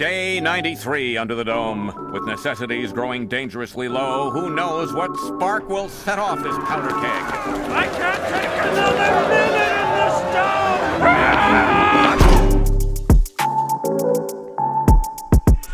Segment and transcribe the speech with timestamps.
[0.00, 2.10] Day 93 under the dome.
[2.10, 7.22] With necessities growing dangerously low, who knows what spark will set off this powder keg?
[7.70, 11.00] I can't take another minute in this dome!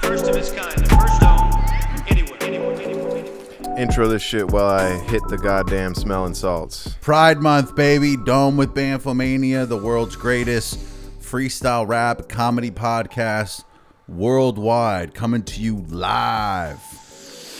[0.03, 1.53] First of its kind, the first dome
[2.09, 3.79] anywhere, anywhere, anywhere, anywhere.
[3.79, 6.97] Intro this shit while I hit the goddamn smelling salts.
[7.01, 8.17] Pride Month, baby.
[8.17, 10.81] Dome with Bamfomania, the world's greatest
[11.21, 13.63] freestyle rap comedy podcast
[14.09, 16.81] worldwide, coming to you live.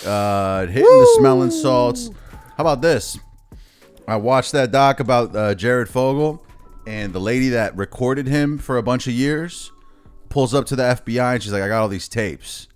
[0.07, 2.11] Uh, hitting the smelling salts.
[2.57, 3.19] How about this?
[4.07, 6.45] I watched that doc about uh, Jared Fogle
[6.87, 9.73] and the lady that recorded him for a bunch of years
[10.29, 12.69] pulls up to the FBI and she's like, I got all these tapes.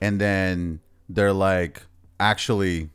[0.00, 1.82] And then they're like,
[2.20, 2.90] actually,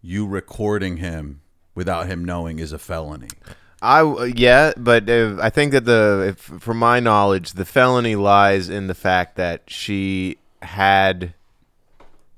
[0.00, 1.42] you recording him
[1.74, 3.28] without him knowing is a felony.
[3.84, 8.86] I yeah, but I think that the if, from my knowledge, the felony lies in
[8.86, 11.34] the fact that she had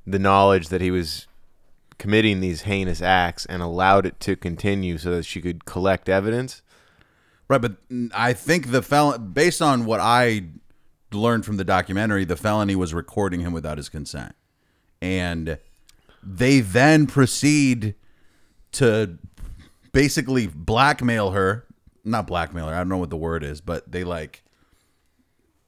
[0.05, 1.29] the knowledge that he was
[1.99, 6.63] committing these heinous acts and allowed it to continue so that she could collect evidence.
[7.49, 7.77] Right, but
[8.13, 10.47] I think the felon, based on what I
[11.13, 14.35] learned from the documentary, the felony was recording him without his consent,
[15.01, 15.59] and
[16.25, 17.95] they then proceed
[18.73, 19.17] to
[19.97, 21.67] basically blackmail her.
[22.05, 22.75] Not blackmail her.
[22.75, 24.45] I don't know what the word is, but they like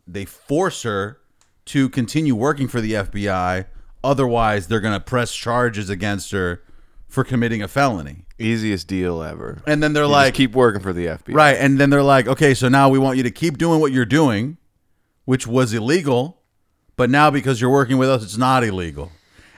[0.06, 1.18] they force her
[1.66, 3.66] to continue working for the FBI.
[4.04, 6.62] Otherwise, they're going to press charges against her
[7.08, 8.24] for committing a felony.
[8.38, 9.60] Easiest deal ever.
[9.66, 11.34] And then they're You just like, keep working for the FBI.
[11.34, 11.56] Right.
[11.58, 14.04] And then they're like, okay, so now we want you to keep doing what you're
[14.04, 14.56] doing,
[15.24, 16.40] which was illegal,
[16.96, 19.10] but now because you're working with us, it's not illegal.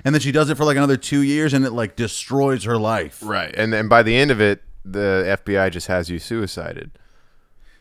[0.05, 2.79] And then she does it for like another two years and it like destroys her
[2.79, 3.21] life.
[3.23, 3.55] Right.
[3.57, 6.91] And then by the end of it, the FBI just has you suicided.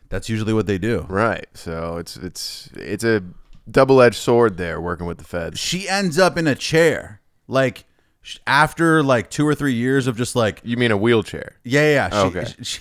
[0.09, 1.05] That's usually what they do.
[1.07, 1.47] Right.
[1.53, 3.23] So it's it's it's a
[3.69, 5.59] double edged sword there working with the feds.
[5.59, 7.21] She ends up in a chair.
[7.47, 7.85] Like
[8.21, 11.57] sh- after like two or three years of just like, You mean a wheelchair?
[11.63, 11.93] yeah, yeah.
[11.93, 12.09] yeah.
[12.09, 12.53] She, Okay.
[12.63, 12.79] She,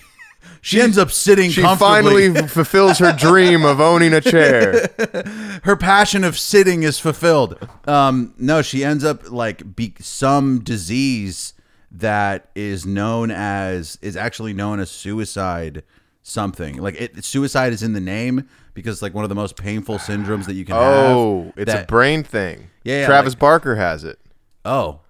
[0.61, 4.89] she ends up sitting She finally fulfills her dream of owning a chair.
[5.65, 7.59] her passion of sitting is fulfilled.
[7.87, 11.55] Um, no, she ends up like be some disease
[11.91, 15.83] that is known as is actually known as suicide
[16.23, 16.77] something.
[16.77, 20.47] Like it, suicide is in the name because like one of the most painful syndromes
[20.47, 21.17] that you can have.
[21.17, 22.69] Oh, it's a brain thing.
[22.85, 24.19] Yeah, yeah, Travis like- Barker has it.
[24.65, 25.01] Oh,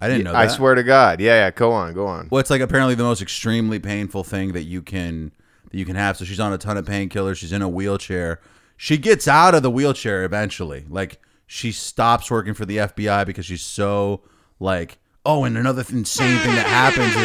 [0.00, 0.32] I didn't know.
[0.32, 0.38] That.
[0.38, 1.20] I swear to God.
[1.20, 1.50] Yeah, yeah.
[1.50, 2.28] Go on, go on.
[2.30, 5.32] Well, it's like apparently the most extremely painful thing that you can
[5.70, 6.16] that you can have.
[6.16, 7.36] So she's on a ton of painkillers.
[7.36, 8.40] She's in a wheelchair.
[8.76, 10.84] She gets out of the wheelchair eventually.
[10.88, 14.22] Like she stops working for the FBI because she's so
[14.58, 14.98] like.
[15.26, 17.16] Oh, and another th- insane thing that happens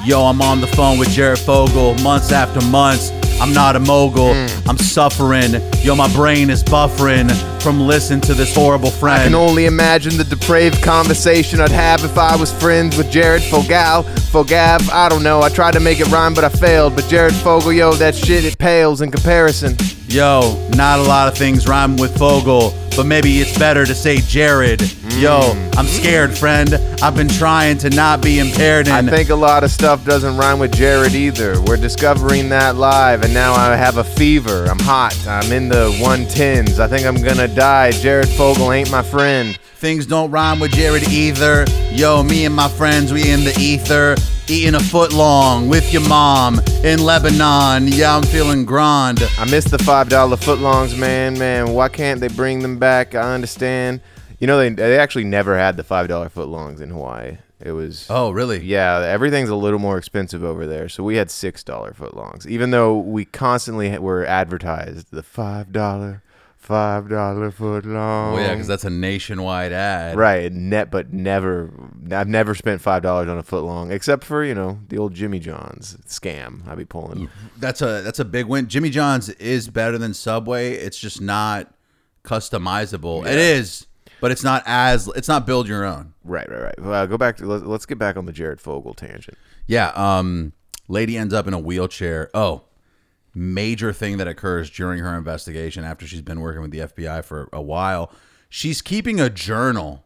[0.00, 3.10] is, yo, I'm on the phone with Jared Fogle months after months.
[3.40, 4.34] I'm not a mogul.
[4.34, 4.68] Hmm.
[4.68, 5.52] I'm suffering.
[5.82, 7.30] Yo, my brain is buffering
[7.62, 9.20] from listening to this horrible friend.
[9.20, 13.42] I can only imagine the depraved conversation I'd have if I was friends with Jared
[13.42, 14.04] Fogal.
[14.32, 15.42] Fogav, I don't know.
[15.42, 16.94] I tried to make it rhyme, but I failed.
[16.94, 19.76] But Jared Fogle, yo, that shit, it pales in comparison.
[20.08, 24.18] Yo, not a lot of things rhyme with Fogle, but maybe it's better to say
[24.18, 24.80] Jared.
[25.14, 25.78] Yo, Mm.
[25.78, 26.74] I'm scared, friend.
[27.02, 30.04] I've been trying to not be impaired and I and think a lot of stuff
[30.04, 31.60] doesn't rhyme with Jared either.
[31.62, 34.66] We're discovering that live, and now I have a fever.
[34.66, 35.16] I'm hot.
[35.26, 36.78] I'm in the 110s.
[36.80, 37.92] I think I'm gonna die.
[37.92, 39.58] Jared Fogle ain't my friend.
[39.84, 41.66] Things don't rhyme with Jared either.
[41.92, 44.14] Yo, me and my friends, we in the ether,
[44.48, 47.88] eating a foot long with your mom in Lebanon.
[47.88, 49.22] Yeah, I'm feeling grand.
[49.38, 51.38] I miss the five dollar footlongs, man.
[51.38, 53.14] Man, why can't they bring them back?
[53.14, 54.00] I understand.
[54.38, 57.36] You know, they they actually never had the five dollar footlongs in Hawaii.
[57.60, 58.64] It was Oh, really?
[58.64, 60.88] yeah, everything's a little more expensive over there.
[60.88, 66.22] So we had six dollar footlongs, even though we constantly were advertised the five dollar,
[66.64, 68.32] five dollar footlong.
[68.32, 70.16] Well, yeah, because that's a nationwide ad.
[70.16, 70.50] right.
[70.50, 71.70] Net, but never.
[72.10, 75.38] I've never spent five dollars on a footlong, except for you know the old Jimmy
[75.38, 76.66] John's scam.
[76.66, 77.28] I'd be pulling.
[77.58, 78.68] That's a that's a big win.
[78.68, 80.72] Jimmy John's is better than Subway.
[80.72, 81.72] It's just not
[82.24, 83.26] customizable.
[83.26, 83.86] It is,
[84.20, 86.14] but it's not as it's not build your own.
[86.24, 86.80] Right, right, right.
[86.80, 89.36] Well, go back to let's, let's get back on the Jared Fogle tangent.
[89.66, 90.54] Yeah, um
[90.88, 92.30] lady ends up in a wheelchair.
[92.32, 92.62] Oh,
[93.34, 97.48] major thing that occurs during her investigation after she's been working with the FBI for
[97.52, 98.12] a while.
[98.48, 100.04] She's keeping a journal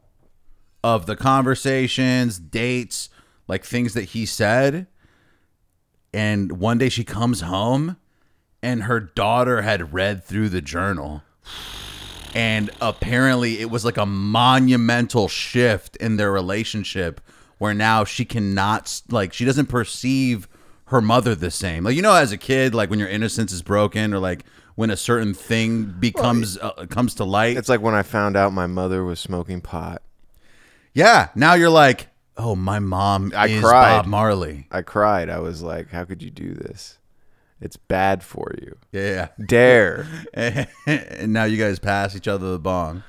[0.83, 3.11] of the conversations, dates,
[3.47, 4.87] like things that he said.
[6.13, 7.97] And one day she comes home
[8.63, 11.23] and her daughter had read through the journal.
[12.35, 17.21] And apparently it was like a monumental shift in their relationship
[17.59, 20.49] where now she cannot like she doesn't perceive
[20.89, 21.85] her mother the same.
[21.85, 24.45] Like you know as a kid like when your innocence is broken or like
[24.75, 27.57] when a certain thing becomes uh, comes to light.
[27.57, 30.03] It's like when I found out my mother was smoking pot.
[30.95, 33.99] yeah, now you're like, oh, my mom I is cried.
[33.99, 34.67] Bob Marley.
[34.71, 35.29] I cried.
[35.29, 36.99] I was like, "How could you do this?
[37.61, 40.07] It's bad for you." Yeah, Dare.
[40.35, 43.03] and now you guys pass each other the bong.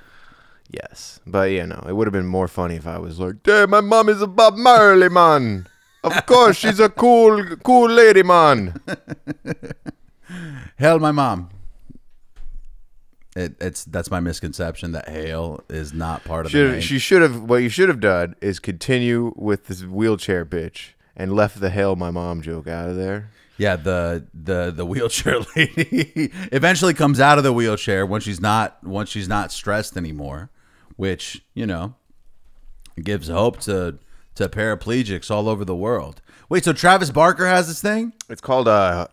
[0.70, 1.86] yes, but yeah, no.
[1.88, 4.28] It would have been more funny if I was like, "Damn, my mom is a
[4.28, 5.68] Bob Marley man.
[6.04, 8.80] Of course, she's a cool, cool lady man."
[10.78, 11.50] Hail my mom.
[13.36, 16.82] It, it's that's my misconception that hail is not part of the name.
[16.82, 17.44] she should have.
[17.44, 21.96] What you should have done is continue with this wheelchair bitch and left the "hail
[21.96, 23.30] my mom" joke out of there.
[23.58, 28.84] Yeah, the the the wheelchair lady eventually comes out of the wheelchair when she's not
[28.84, 30.50] once she's not stressed anymore,
[30.96, 31.94] which you know
[33.02, 34.00] gives hope to
[34.36, 36.22] to paraplegics all over the world.
[36.50, 38.14] Wait, so Travis Barker has this thing?
[38.30, 39.08] It's called uh,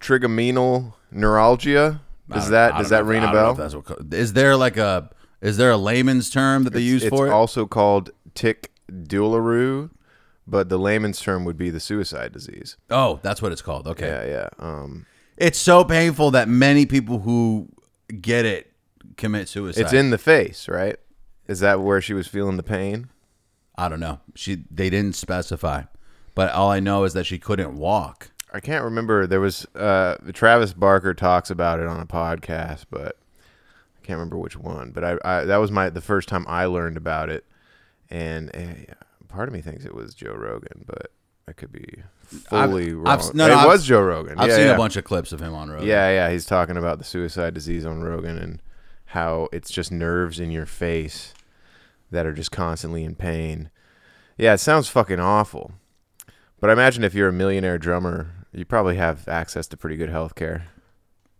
[0.00, 2.00] trigeminal neuralgia.
[2.30, 3.54] Does that does that ring a bell?
[3.54, 5.10] that's what is there like a
[5.40, 7.30] is there a layman's term that they use it's for it?
[7.30, 9.90] also called tic douloureux,
[10.46, 12.76] but the layman's term would be the suicide disease.
[12.90, 13.86] oh, that's what it's called.
[13.86, 14.48] Okay, Yeah, yeah.
[14.58, 15.06] Um,
[15.36, 17.68] it's so painful that many people who
[18.20, 18.72] get it
[19.16, 19.82] commit suicide.
[19.82, 20.96] it's in the face, right?
[21.46, 23.08] Is that where she was feeling the pain?
[23.78, 24.20] I don't know.
[24.34, 25.82] She they didn't specify,
[26.34, 28.30] but all I know is that she couldn't walk.
[28.52, 29.26] I can't remember.
[29.26, 33.18] There was uh, Travis Barker talks about it on a podcast, but
[34.02, 34.92] I can't remember which one.
[34.92, 37.44] But I, I that was my the first time I learned about it,
[38.08, 38.94] and uh,
[39.28, 41.10] part of me thinks it was Joe Rogan, but
[41.48, 43.06] I could be fully wrong.
[43.08, 44.38] I've- no, it no, I've- was Joe Rogan.
[44.38, 44.74] I've Yeah, seen yeah.
[44.74, 45.86] a bunch of clips of him on Rogan.
[45.86, 46.30] Yeah, yeah.
[46.30, 48.62] He's talking about the suicide disease on Rogan and
[49.10, 51.32] how it's just nerves in your face
[52.10, 53.70] that are just constantly in pain.
[54.38, 55.72] Yeah, it sounds fucking awful.
[56.60, 60.10] But I imagine if you're a millionaire drummer, you probably have access to pretty good
[60.10, 60.68] health care.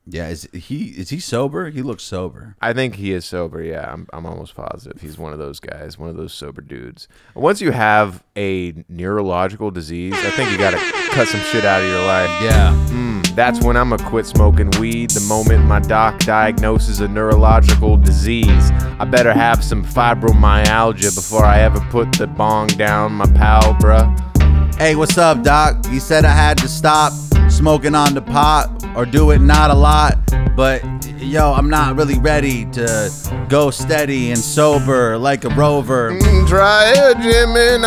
[0.06, 0.28] Yeah.
[0.28, 1.70] Is he is he sober?
[1.70, 2.56] He looks sober.
[2.60, 3.62] I think he is sober.
[3.62, 7.08] Yeah, I'm, I'm almost positive he's one of those guys, one of those sober dudes.
[7.34, 10.78] Once you have a neurological disease, I think you got to
[11.10, 12.30] cut some shit out of your life.
[12.42, 12.86] Yeah.
[12.90, 15.10] Mm, that's when I'm gonna quit smoking weed.
[15.10, 21.60] The moment my doc diagnoses a neurological disease, I better have some fibromyalgia before I
[21.60, 24.76] ever put the bong down my pal, bruh.
[24.78, 25.84] Hey, what's up, doc?
[25.90, 27.12] You said I had to stop
[27.48, 30.16] smoking on the pot or do it not a lot,
[30.56, 30.82] but
[31.18, 33.10] yo, I'm not really ready to
[33.48, 36.12] go steady and sober like a rover.
[36.12, 37.82] Mm, Try a gym in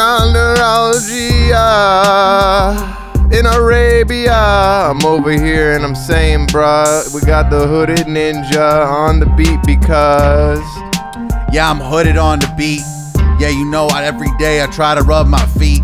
[1.53, 2.95] neuralgia.
[3.31, 9.19] In Arabia, I'm over here and I'm saying, bruh, we got the hooded ninja on
[9.19, 10.63] the beat because
[11.53, 12.81] Yeah, I'm hooded on the beat.
[13.39, 15.83] Yeah, you know, every day I try to rub my feet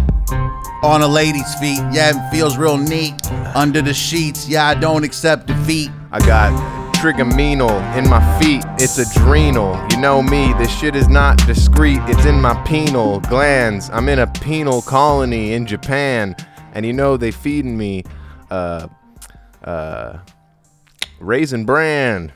[0.83, 1.79] on a lady's feet.
[1.91, 3.13] Yeah, it feels real neat
[3.55, 4.47] under the sheets.
[4.47, 5.89] Yeah, I don't accept defeat.
[6.11, 8.63] I got trigeminal in my feet.
[8.77, 9.79] It's adrenal.
[9.91, 11.99] You know me, this shit is not discreet.
[12.03, 13.89] It's in my penal glands.
[13.91, 16.35] I'm in a penal colony in Japan.
[16.73, 18.03] And you know they feeding me
[18.51, 18.87] uh
[19.63, 20.19] uh
[21.19, 22.33] raisin bran.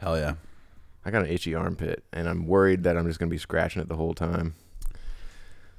[0.00, 0.34] Hell yeah.
[1.04, 3.88] I got an itchy armpit and I'm worried that I'm just gonna be scratching it
[3.88, 4.56] the whole time.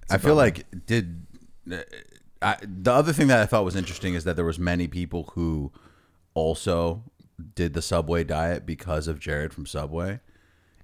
[0.10, 1.26] I feel like did
[1.70, 1.78] uh,
[2.42, 5.32] I, the other thing that I thought was interesting is that there was many people
[5.34, 5.72] who
[6.34, 7.04] also
[7.56, 10.20] did the Subway diet because of Jared from Subway,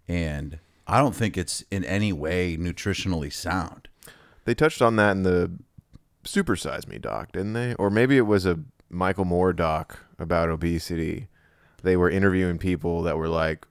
[0.07, 3.87] and I don't think it's in any way nutritionally sound.
[4.45, 5.51] They touched on that in the
[6.23, 7.75] Super Size Me doc, didn't they?
[7.75, 8.59] Or maybe it was a
[8.89, 11.27] Michael Moore doc about obesity.
[11.83, 13.65] They were interviewing people that were like,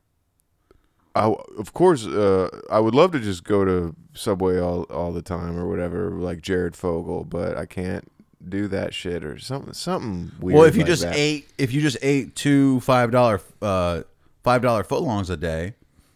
[1.15, 5.23] I, of course, uh, I would love to just go to Subway all, all the
[5.23, 8.11] time or whatever, like Jared Fogle, but I can't
[8.49, 10.57] do that shit or something something weird.
[10.57, 11.15] well, if you like just that.
[11.15, 14.03] ate if you just ate two five dollar uh
[14.43, 15.75] five dollar footlongs a day,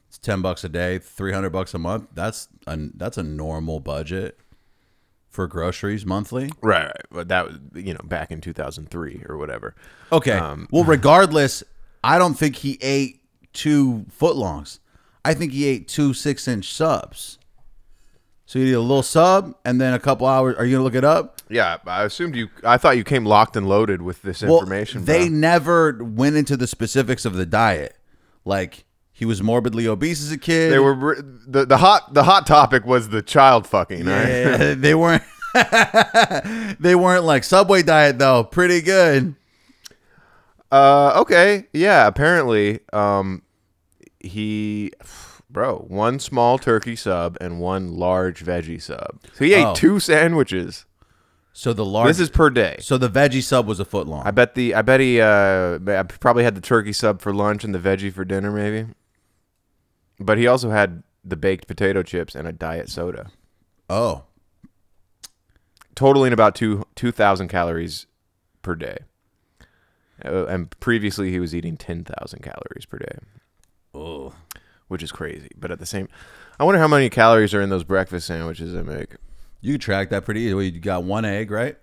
[0.08, 2.08] it's ten bucks a day, three hundred bucks a month.
[2.14, 4.38] That's a that's a normal budget
[5.28, 6.50] for groceries monthly.
[6.62, 9.74] right, right, but that was you know back in two thousand three or whatever.
[10.12, 10.38] Okay.
[10.38, 11.62] Um, well, regardless,
[12.02, 13.20] I don't think he ate
[13.52, 14.78] two footlongs.
[15.24, 17.38] I think he ate two six inch subs.
[18.46, 20.56] So you eat a little sub and then a couple hours.
[20.56, 21.40] Are you gonna look it up?
[21.48, 22.48] Yeah, I assumed you.
[22.62, 25.06] I thought you came locked and loaded with this information.
[25.06, 25.36] they bro.
[25.36, 27.96] never went into the specifics of the diet.
[28.44, 30.72] Like he was morbidly obese as a kid.
[30.72, 34.04] They were the the hot the hot topic was the child fucking.
[34.04, 34.28] Right?
[34.28, 35.22] Yeah, they weren't.
[36.80, 38.44] they weren't like Subway diet though.
[38.44, 39.36] Pretty good.
[40.70, 42.08] Uh, okay, yeah.
[42.08, 43.42] Apparently, um,
[44.24, 44.92] he,
[45.50, 49.20] bro, one small turkey sub and one large veggie sub.
[49.34, 49.74] So he ate Oh.
[49.74, 50.86] two sandwiches.
[51.52, 52.08] So the large.
[52.08, 52.76] This is per day.
[52.80, 54.26] so the veggie sub was a foot long.
[54.26, 57.62] I bet the I bet he uh I probably had the turkey sub for lunch
[57.62, 58.90] and the veggie for dinner maybe.
[60.18, 63.30] But he also had the baked potato chips and a diet soda,
[63.88, 64.24] oh,
[65.94, 68.06] totaling about two two thousand calories
[68.62, 68.98] per day.
[70.24, 73.18] Uh, and previously he was eating ten thousand calories per day,
[73.94, 74.32] oh,
[74.88, 75.50] which is crazy.
[75.56, 76.08] But at the same,
[76.58, 79.14] I wonder how many calories are in those breakfast sandwiches I make.
[79.60, 80.72] you track that pretty easy.
[80.72, 81.76] You got one egg, right?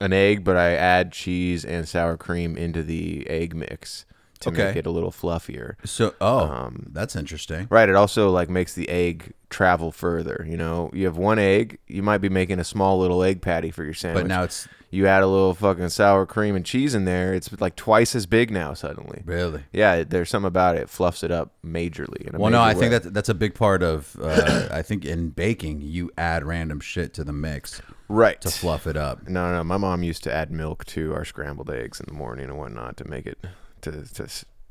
[0.00, 4.04] An egg, but I add cheese and sour cream into the egg mix
[4.40, 4.64] to Okay.
[4.66, 5.74] make it a little fluffier.
[5.84, 7.66] So, oh, Um, that's interesting.
[7.70, 7.88] Right.
[7.88, 10.44] It also like makes the egg travel further.
[10.48, 13.70] You know, you have one egg, you might be making a small little egg patty
[13.70, 14.24] for your sandwich.
[14.24, 17.34] But now it's you add a little fucking sour cream and cheese in there.
[17.34, 19.22] It's like twice as big now suddenly.
[19.24, 19.64] really.
[19.72, 20.82] Yeah, there's something about it.
[20.82, 22.26] It fluffs it up majorly.
[22.26, 24.16] In a Well, no, major I think that that's a big part of.
[24.20, 28.86] Uh, I think in baking, you add random shit to the mix right to fluff
[28.86, 29.28] it up.
[29.28, 32.46] No, no, my mom used to add milk to our scrambled eggs in the morning
[32.46, 33.38] and whatnot to make it
[33.82, 34.28] to to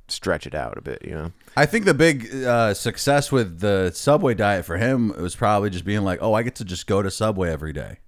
[0.07, 1.01] stretch it out a bit.
[1.03, 1.31] You know.
[1.57, 5.85] I think the big uh, success with the Subway diet for him was probably just
[5.85, 7.99] being like, "Oh, I get to just go to Subway every day,"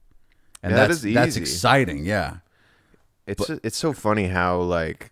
[0.66, 2.06] and Yeah, that that's is that's exciting.
[2.06, 2.38] Yeah,
[3.28, 5.12] It's it's so funny how like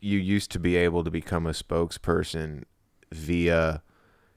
[0.00, 2.64] you used to be able to become a spokesperson
[3.12, 3.82] via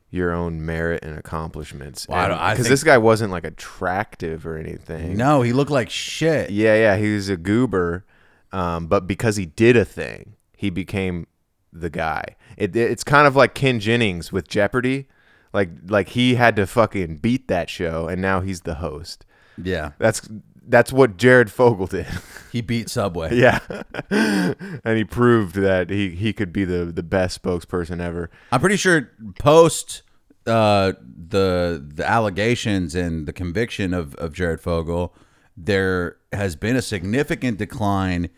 [0.09, 2.07] your own merit and accomplishments.
[2.07, 5.17] Well, I don't- I Because this guy wasn't like attractive or anything.
[5.17, 6.49] no, he looked like shit.
[6.51, 8.05] Yeah, yeah, he was a goober,
[8.51, 11.25] um, but because he did a thing, he became
[11.71, 12.23] the guy.
[12.57, 15.07] It, it's kind of like Ken Jennings with Jeopardy.
[15.53, 19.25] Like like he had to fucking beat that show, and now he's the host.
[19.57, 20.27] Yeah, That's
[20.65, 22.07] that's what Jared Fogle did.
[22.51, 23.36] he beat Subway.
[23.36, 23.60] Yeah,
[24.10, 28.29] and he proved that he, he could be the, the best spokesperson ever.
[28.51, 30.03] I'm pretty sure post
[30.45, 30.93] uh,
[31.29, 35.13] the the allegations and the conviction of, of Jared Fogle,
[35.55, 38.29] there has been a significant decline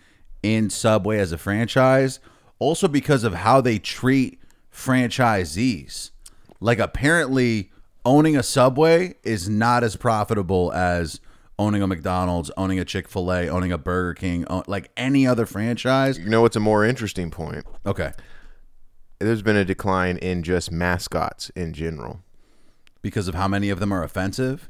[0.44, 2.20] in Subway as a franchise,
[2.60, 4.40] also because of how they treat
[4.72, 6.12] franchisees.
[6.60, 7.72] Like apparently
[8.06, 11.20] owning a Subway is not as profitable as
[11.58, 16.18] owning a McDonald's, owning a Chick-fil-A, owning a Burger King, own, like any other franchise.
[16.18, 17.66] You know what's a more interesting point?
[17.86, 18.12] Okay.
[19.20, 22.22] There's been a decline in just mascots in general.
[23.02, 24.70] Because of how many of them are offensive.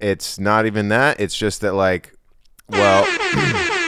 [0.00, 1.20] It's not even that.
[1.20, 2.14] It's just that, like,
[2.68, 3.04] well,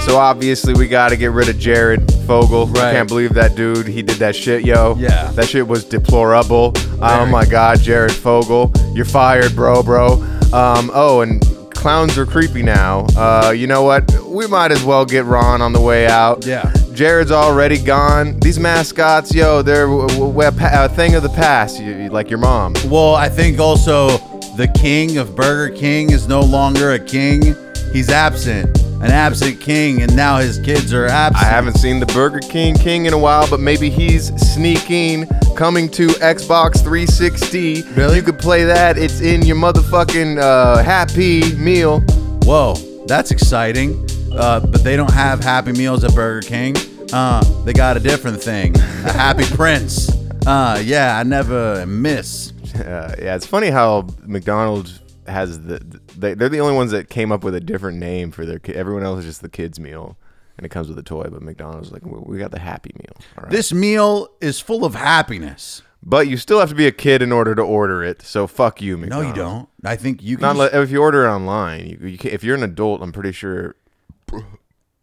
[0.00, 2.66] so obviously we got to get rid of Jared Fogle.
[2.66, 2.84] Right.
[2.84, 3.86] I can't believe that dude.
[3.86, 4.96] He did that shit, yo.
[4.98, 5.30] Yeah.
[5.32, 6.72] That shit was deplorable.
[7.00, 10.14] Oh my God, Jared Fogle, you're fired, bro, bro.
[10.52, 11.40] Um, oh, and
[11.74, 13.06] clowns are creepy now.
[13.16, 14.10] Uh, you know what?
[14.24, 16.44] We might as well get Ron on the way out.
[16.44, 16.72] Yeah.
[16.92, 18.38] Jared's already gone.
[18.40, 20.52] These mascots, yo, they're w- w- a,
[20.84, 22.74] a thing of the past, you- like your mom.
[22.86, 24.18] Well, I think also
[24.56, 27.54] the king of Burger King is no longer a king.
[27.92, 31.42] He's absent, an absent king, and now his kids are absent.
[31.44, 35.26] I haven't seen the Burger King King in a while, but maybe he's sneaking,
[35.56, 37.82] coming to Xbox 360.
[37.92, 38.16] Really?
[38.16, 38.98] You could play that.
[38.98, 42.00] It's in your motherfucking uh, Happy Meal.
[42.44, 42.74] Whoa,
[43.06, 44.06] that's exciting.
[44.32, 46.76] Uh, but they don't have Happy Meals at Burger King.
[47.12, 50.10] Uh, they got a different thing, a Happy Prince.
[50.46, 52.52] Uh, yeah, I never miss.
[52.74, 55.80] Uh, yeah, it's funny how McDonald's has the.
[56.20, 58.76] They, they're the only ones that came up with a different name for their kid.
[58.76, 60.16] Everyone else is just the kids' meal,
[60.56, 61.24] and it comes with a toy.
[61.30, 63.16] But McDonald's is like, we we got the Happy Meal.
[63.38, 63.50] All right.
[63.52, 65.82] This meal is full of happiness.
[66.02, 68.22] but you still have to be a kid in order to order it.
[68.22, 69.26] So fuck you, McDonald's.
[69.26, 69.68] No, McDonald's.
[69.68, 69.92] you don't.
[69.92, 70.42] I think you can.
[70.42, 71.86] Not just- le- if you order it online.
[71.86, 73.76] You, you can, if you're an adult, I'm pretty sure.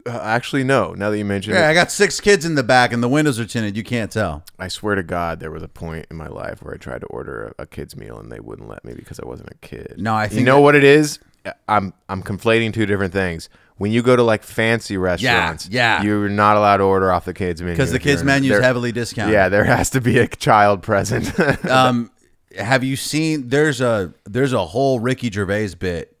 [0.08, 0.94] Uh, actually, no.
[0.94, 3.38] Now that you mention Yeah, I got six kids in the back, and the windows
[3.38, 3.76] are tinted.
[3.76, 4.44] You can't tell.
[4.58, 7.06] I swear to God, there was a point in my life where I tried to
[7.08, 9.94] order a, a kid's meal and they wouldn't let me because I wasn't a kid.
[9.98, 11.18] No, I think you know that- what it is.
[11.66, 13.48] I'm I'm conflating two different things.
[13.76, 16.02] When you go to like fancy restaurants, yeah.
[16.02, 18.50] you're not allowed to order off the kids menu Because the if you're kids' menu
[18.50, 19.32] is there- heavily discounted.
[19.32, 21.38] Yeah, there has to be a child present.
[21.66, 22.10] um,
[22.58, 23.48] have you seen?
[23.48, 26.16] There's a there's a whole Ricky Gervais bit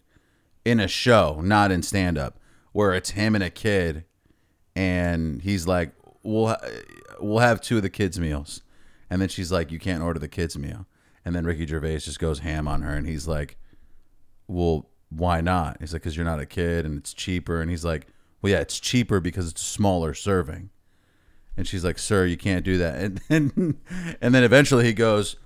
[0.64, 2.38] in a show, not in stand up,
[2.72, 4.04] where it's him and a kid,
[4.76, 6.60] and he's like, "We'll ha-
[7.20, 8.62] we'll have two of the kids' meals,"
[9.10, 10.86] and then she's like, "You can't order the kids' meal,"
[11.24, 13.56] and then Ricky Gervais just goes ham on her, and he's like,
[14.46, 17.84] "Well, why not?" He's like, "Cause you're not a kid, and it's cheaper," and he's
[17.84, 18.06] like,
[18.42, 20.70] "Well, yeah, it's cheaper because it's a smaller serving."
[21.56, 23.78] And she's like, "Sir, you can't do that." And then,
[24.20, 25.36] and then eventually he goes,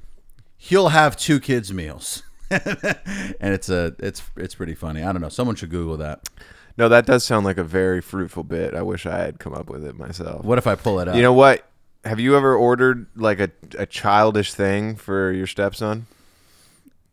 [0.57, 5.03] "He'll have two kids' meals." and it's a it's it's pretty funny.
[5.03, 5.31] I don't know.
[5.31, 6.29] Someone should Google that.
[6.77, 8.75] No, that does sound like a very fruitful bit.
[8.75, 10.45] I wish I had come up with it myself.
[10.45, 11.17] What if I pull it up?
[11.17, 11.69] You know what?
[12.05, 16.07] Have you ever ordered like a, a childish thing for your stepson?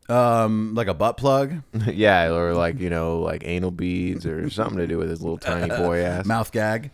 [0.08, 4.78] Um, like a butt plug, yeah, or like you know, like anal beads or something
[4.80, 6.25] to do with his little tiny boy ass.
[6.25, 6.89] mouth gag.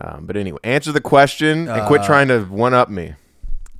[0.00, 3.14] Um, but anyway, answer the question and quit trying to one up me.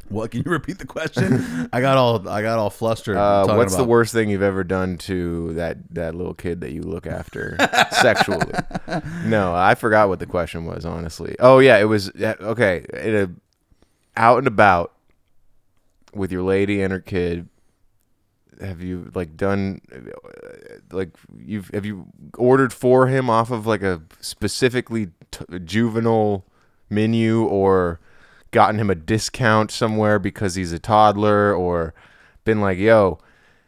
[0.08, 0.30] What?
[0.30, 1.68] Can you repeat the question?
[1.72, 3.16] I got all I got all flustered.
[3.16, 6.82] Uh, what's the worst thing you've ever done to that that little kid that you
[6.82, 7.56] look after
[7.92, 8.52] sexually?
[9.24, 10.86] No, I forgot what the question was.
[10.86, 12.84] Honestly, oh yeah, it was okay.
[12.94, 13.30] In a,
[14.16, 14.94] out and about
[16.14, 17.48] with your lady and her kid.
[18.60, 19.80] Have you like done
[20.90, 26.44] like you've have you ordered for him off of like a specifically t- juvenile
[26.90, 28.00] menu or
[28.50, 31.94] gotten him a discount somewhere because he's a toddler or
[32.44, 33.18] been like, yo,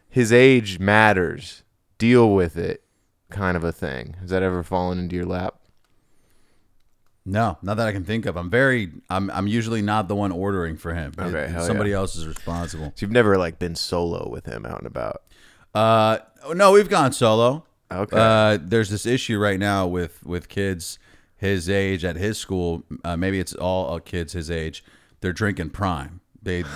[0.09, 1.63] his age matters.
[1.99, 2.83] Deal with it,
[3.31, 4.17] kind of a thing.
[4.21, 5.57] Has that ever fallen into your lap?
[7.27, 8.37] No, not that I can think of.
[8.37, 8.91] I'm very.
[9.11, 9.31] I'm.
[9.31, 11.13] I'm usually not the one ordering for him.
[11.19, 11.97] Okay, It- hell somebody yeah.
[11.97, 12.87] else is responsible.
[12.97, 15.23] So you've never like been solo with him out and about.
[15.75, 16.19] Uh,
[16.55, 17.65] no, we've gone solo.
[17.93, 18.17] Okay.
[18.19, 20.99] Uh, there's this issue right now with with kids
[21.41, 22.85] his age at his school.
[23.03, 24.85] Uh, maybe it's all uh, kids his age.
[25.23, 26.21] They're drinking prime.
[26.43, 26.65] They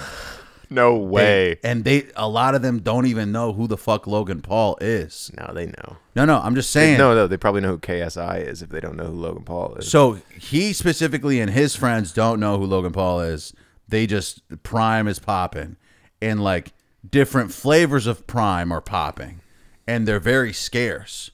[0.70, 1.58] No way.
[1.62, 5.30] and they a lot of them don't even know who the fuck Logan Paul is.
[5.36, 5.98] no, they know.
[6.16, 6.96] No, no, I'm just saying.
[6.96, 9.74] No, no, they probably know who KSI is if they don't know who Logan Paul
[9.74, 9.90] is.
[9.90, 13.52] So he specifically and his friends don't know who Logan Paul is.
[13.86, 15.76] They just Prime is popping,
[16.22, 16.72] and like
[17.08, 19.42] different flavors of Prime are popping,
[19.86, 21.30] and they're very scarce.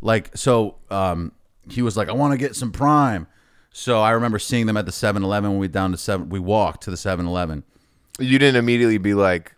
[0.00, 1.32] Like so, um,
[1.68, 3.26] he was like, "I want to get some Prime."
[3.72, 6.28] So I remember seeing them at the 7-Eleven when we down to seven.
[6.28, 7.62] We walked to the 7-Eleven.
[8.18, 9.54] you didn't immediately be like,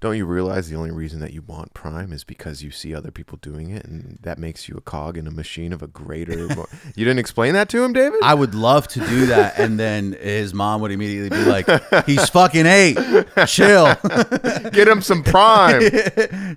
[0.00, 3.10] don't you realize the only reason that you want Prime is because you see other
[3.10, 6.46] people doing it and that makes you a cog in a machine of a greater.
[6.56, 6.68] more...
[6.94, 8.20] You didn't explain that to him, David?
[8.22, 11.66] I would love to do that, and then his mom would immediately be like,
[12.06, 12.96] "He's fucking eight.
[13.46, 13.86] Chill."
[14.72, 15.82] Get him some Prime.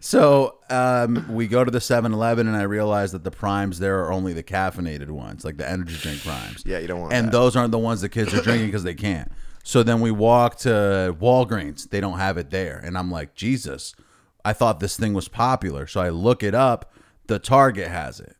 [0.01, 4.03] So um, we go to the 7 Eleven, and I realize that the primes there
[4.03, 6.63] are only the caffeinated ones, like the energy drink primes.
[6.65, 7.31] Yeah, you don't want And that.
[7.31, 9.31] those aren't the ones the kids are drinking because they can't.
[9.63, 11.89] So then we walk to Walgreens.
[11.89, 12.77] They don't have it there.
[12.83, 13.95] And I'm like, Jesus,
[14.43, 15.87] I thought this thing was popular.
[15.87, 16.93] So I look it up.
[17.27, 18.35] The Target has it.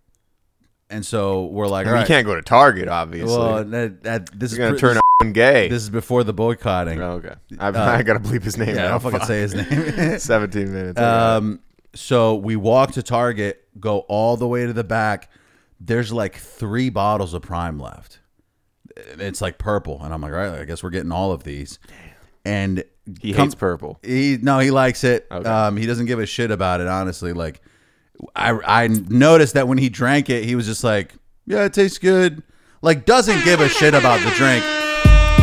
[0.89, 2.01] And so we're like, I right.
[2.01, 3.38] You can't go to Target, obviously.
[3.38, 5.69] well, that, that, this You're gonna turn a gay.
[5.69, 7.01] This is before the boycotting.
[7.01, 7.36] Oh, okay.
[7.60, 8.75] I've, I gotta bleep his name.
[8.75, 8.88] yeah, I now.
[8.89, 9.27] don't fucking Fuck.
[9.27, 10.19] say his name.
[10.19, 10.99] 17 minutes.
[10.99, 11.62] Um,
[11.95, 15.29] so we walk to Target, go all the way to the back.
[15.79, 18.19] There's like three bottles of Prime left.
[19.19, 21.79] It's like purple, and I'm like, all right, I guess we're getting all of these.
[22.45, 22.83] And
[23.21, 23.99] he come- hates purple.
[24.03, 25.27] He no, he likes it.
[25.31, 25.47] Okay.
[25.47, 26.87] Um, he doesn't give a shit about it.
[26.87, 27.61] Honestly, like
[28.35, 31.13] I I noticed that when he drank it, he was just like,
[31.45, 32.41] yeah, it tastes good.
[32.81, 34.63] Like doesn't give a shit about the drink.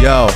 [0.03, 0.29] Yo,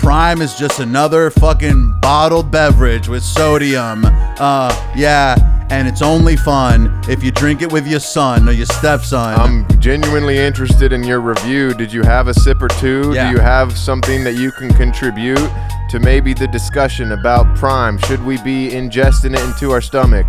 [0.00, 4.04] Prime is just another fucking bottled beverage with sodium.
[4.04, 5.34] Uh, yeah,
[5.70, 9.34] and it's only fun if you drink it with your son or your stepson.
[9.34, 11.74] I'm genuinely interested in your review.
[11.74, 13.12] Did you have a sip or two?
[13.12, 13.28] Yeah.
[13.30, 15.50] Do you have something that you can contribute
[15.90, 17.98] to maybe the discussion about Prime?
[17.98, 20.26] Should we be ingesting it into our stomach?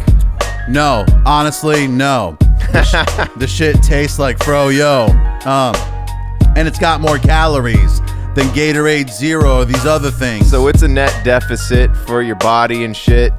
[0.70, 2.38] No, honestly, no.
[2.72, 5.10] The, sh- the shit tastes like froyo.
[5.46, 5.76] Um,
[6.58, 8.00] and it's got more calories
[8.34, 10.50] than Gatorade Zero or these other things.
[10.50, 13.34] So it's a net deficit for your body and shit.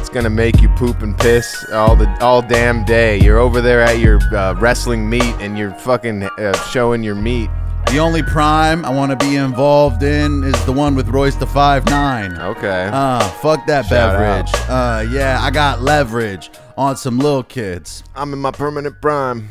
[0.00, 3.20] It's gonna make you poop and piss all the all damn day.
[3.20, 7.50] You're over there at your uh, wrestling meet and you're fucking uh, showing your meat.
[7.88, 11.46] the only prime I want to be involved in is the one with Royce the
[11.46, 12.36] Five Nine.
[12.38, 12.88] Okay.
[12.90, 14.50] Uh, fuck that Shout beverage.
[14.68, 18.02] Uh, yeah, I got leverage on some little kids.
[18.16, 19.50] I'm in my permanent prime.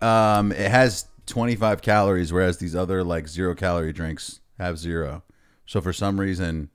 [0.00, 5.22] Um, it has 25 calories, whereas these other like zero calorie drinks have zero.
[5.66, 6.70] So for some reason,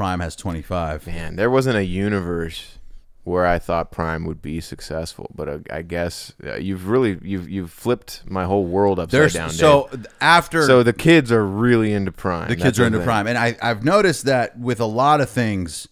[0.00, 1.06] Prime has 25.
[1.08, 2.78] Man, there wasn't a universe
[3.24, 7.50] where I thought Prime would be successful, but uh, I guess uh, you've really you've
[7.50, 9.50] you've flipped my whole world upside There's down.
[9.50, 9.58] Dave.
[9.58, 9.90] so
[10.22, 12.48] after so the kids are really into Prime.
[12.48, 15.28] the That's kids are into prime and I, i've noticed that with a lot of
[15.28, 15.86] things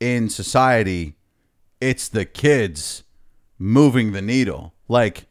[0.00, 1.16] in society
[1.78, 3.02] it's the kids
[3.58, 5.26] moving the needle like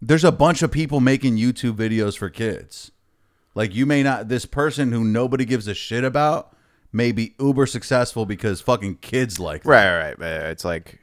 [0.00, 2.92] there's a bunch of people making youtube videos for kids
[3.54, 6.55] like you may not this person who nobody gives a shit about
[6.96, 9.70] may be uber successful because fucking kids like them.
[9.70, 10.50] Right, right, right.
[10.50, 11.00] It's like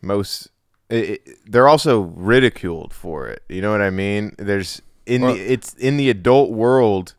[0.00, 0.48] most.
[0.88, 3.42] It, it, they're also ridiculed for it.
[3.48, 4.34] You know what I mean?
[4.38, 7.14] There's in the it's in the adult world.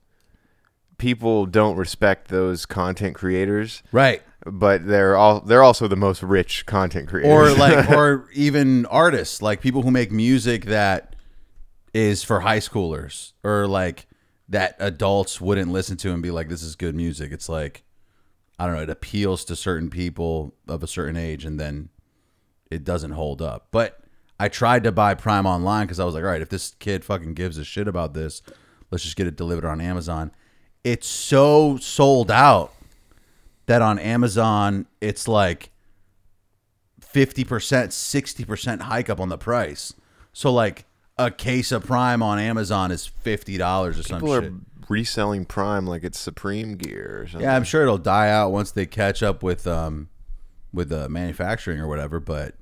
[0.97, 6.65] People don't respect those content creators, right but they're all they're also the most rich
[6.65, 7.31] content creators.
[7.31, 11.15] or like or even artists like people who make music that
[11.93, 14.07] is for high schoolers or like
[14.47, 17.83] that adults wouldn't listen to and be like this is good music it's like
[18.57, 21.89] I don't know, it appeals to certain people of a certain age and then
[22.71, 23.67] it doesn't hold up.
[23.71, 23.99] But
[24.39, 27.03] I tried to buy Prime online because I was like, all right, if this kid
[27.03, 28.41] fucking gives a shit about this,
[28.91, 30.31] let's just get it delivered on Amazon.
[30.83, 32.73] It's so sold out
[33.65, 35.71] that on Amazon it's like
[37.01, 39.93] 50%, 60% hike up on the price.
[40.33, 40.85] So like
[41.17, 44.53] a case of Prime on Amazon is $50 or some shit.
[44.89, 47.47] Reselling Prime like it's Supreme gear or something.
[47.47, 50.09] Yeah, I'm sure it'll die out once they catch up with um
[50.73, 52.55] with uh, manufacturing or whatever, but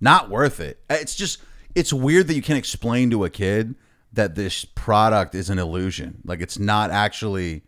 [0.00, 0.82] not worth it.
[0.90, 1.38] It's just
[1.74, 3.74] it's weird that you can't explain to a kid
[4.12, 6.20] that this product is an illusion.
[6.24, 7.62] Like it's not actually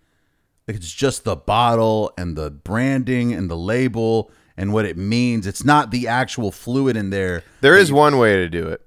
[0.66, 5.46] like it's just the bottle and the branding and the label and what it means.
[5.46, 7.42] It's not the actual fluid in there.
[7.61, 8.81] There is one way to do it.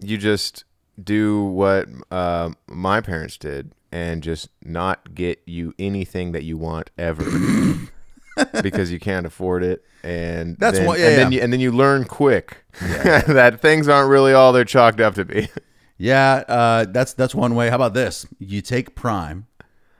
[0.00, 0.64] You just
[1.02, 6.90] do what uh, my parents did and just not get you anything that you want
[6.98, 7.24] ever
[8.62, 9.82] because you can't afford it.
[10.02, 13.88] And That's then, one- yeah, and then you, and then you learn quick that things
[13.88, 15.48] aren't really all they're chalked up to be.
[15.98, 17.70] Yeah, uh, that's that's one way.
[17.70, 18.26] How about this?
[18.38, 19.46] You take Prime,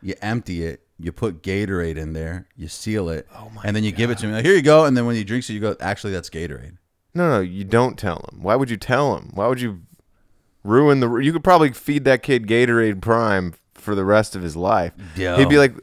[0.02, 3.26] you empty it, you put Gatorade in there, you seal it,
[3.64, 4.34] and then you give it to me.
[4.34, 4.84] Like, Here you go.
[4.84, 6.76] And then when you drink it, you go, actually, that's Gatorade.
[7.14, 8.42] No, no, you don't tell him.
[8.42, 9.30] Why would you tell him?
[9.32, 9.80] Why would you
[10.64, 11.16] ruin the?
[11.16, 13.54] You could probably feed that kid Gatorade Prime
[13.86, 14.92] for the rest of his life.
[15.16, 15.38] Yo.
[15.38, 15.74] He'd be like,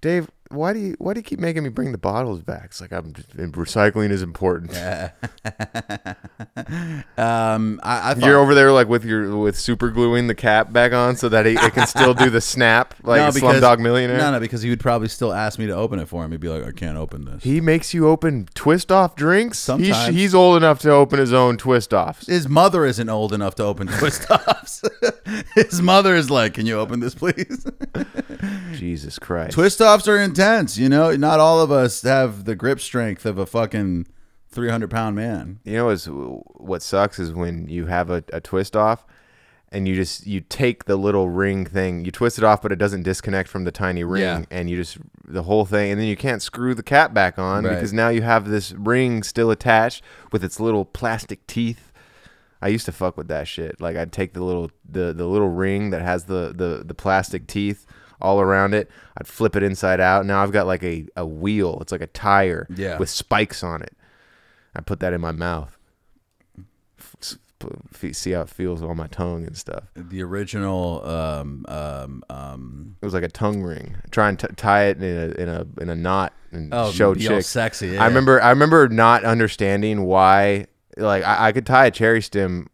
[0.00, 2.66] Dave, why do you why do you keep making me bring the bottles back?
[2.66, 4.70] It's like I'm just, recycling is important.
[7.22, 10.72] Um, I, I thought, You're over there like with your with super gluing the cap
[10.72, 13.78] back on so that he, it can still do the snap like no, because, Slumdog
[13.78, 14.18] Millionaire.
[14.18, 16.32] No, no, because he would probably still ask me to open it for him.
[16.32, 17.44] He'd be like, I can't open this.
[17.44, 19.58] He makes you open twist off drinks.
[19.58, 20.14] He's, Sometimes.
[20.16, 22.26] he's old enough to open his own twist offs.
[22.26, 24.82] his mother isn't old enough to open twist offs.
[25.54, 27.66] his mother is like, "Can you open this, please?"
[28.72, 29.52] Jesus Christ.
[29.52, 30.76] twist offs are intense.
[30.76, 34.06] You know, not all of us have the grip strength of a fucking
[34.52, 35.58] three hundred pound man.
[35.64, 39.04] You know, is what sucks is when you have a, a twist off,
[39.72, 42.76] and you just you take the little ring thing, you twist it off, but it
[42.76, 44.44] doesn't disconnect from the tiny ring, Yeah.
[44.50, 47.64] and you just the whole thing, and then you can't screw the cap back on
[47.64, 47.74] Right.
[47.74, 51.90] because now you have this ring still attached with its little plastic teeth.
[52.60, 53.80] I used to fuck with that shit.
[53.80, 57.46] Like I'd take the little the, the little ring that has the, the the plastic
[57.48, 57.86] teeth
[58.20, 58.88] all around it.
[59.16, 60.24] I'd flip it inside out.
[60.26, 61.78] Now I've got like a, a wheel.
[61.80, 62.98] It's like a tire Yeah.
[62.98, 63.96] with spikes on it.
[64.74, 65.76] I put that in my mouth.
[68.12, 69.84] See how it feels on my tongue and stuff.
[69.94, 73.96] The original, um, um, um, It was like a tongue ring.
[74.10, 77.14] Try and t- tie it in a in a in a knot and Oh, show
[77.14, 77.46] chicks.
[77.46, 80.66] sexy, I remember I remember not understanding why.
[80.96, 82.68] Like I, I could tie a cherry stem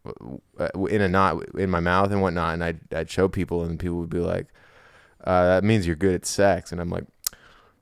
[0.59, 3.79] uh, in a knot in my mouth and whatnot, and I'd I'd show people, and
[3.79, 4.47] people would be like,
[5.23, 7.05] uh, "That means you're good at sex," and I'm like.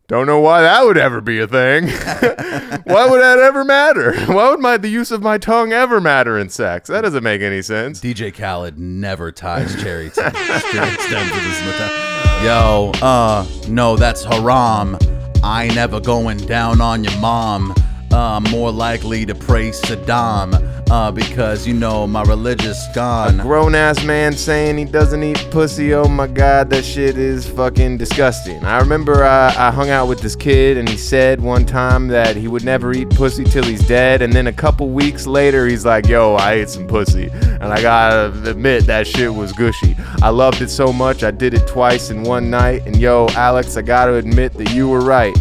[0.09, 1.89] Don't know why that would ever be a thing.
[2.85, 4.15] why would that ever matter?
[4.33, 6.89] Why would my the use of my tongue ever matter in sex?
[6.89, 8.01] That doesn't make any sense.
[8.01, 12.45] DJ Khaled never ties cherry stems with his mouth.
[12.45, 14.97] Yo, uh, no, that's haram.
[15.43, 17.75] I never going down on your mom.
[18.17, 20.55] Uh, more likely to praise Saddam,
[20.91, 23.37] uh, because you know my religious gone.
[23.37, 25.93] grown ass man saying he doesn't eat pussy.
[25.93, 28.65] Oh my god, that shit is fucking disgusting.
[28.65, 32.37] I remember uh, I hung out with this kid and he said one time that
[32.37, 34.23] he would never eat pussy till he's dead.
[34.23, 37.29] And then a couple weeks later, he's like, Yo, I ate some pussy.
[37.29, 39.95] And I gotta admit, that shit was gushy.
[40.23, 42.87] I loved it so much, I did it twice in one night.
[42.87, 45.37] And yo, Alex, I gotta admit that you were right.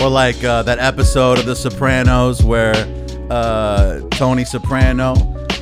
[0.00, 2.74] Or like uh, that episode of The Sopranos where
[3.30, 5.14] uh, Tony Soprano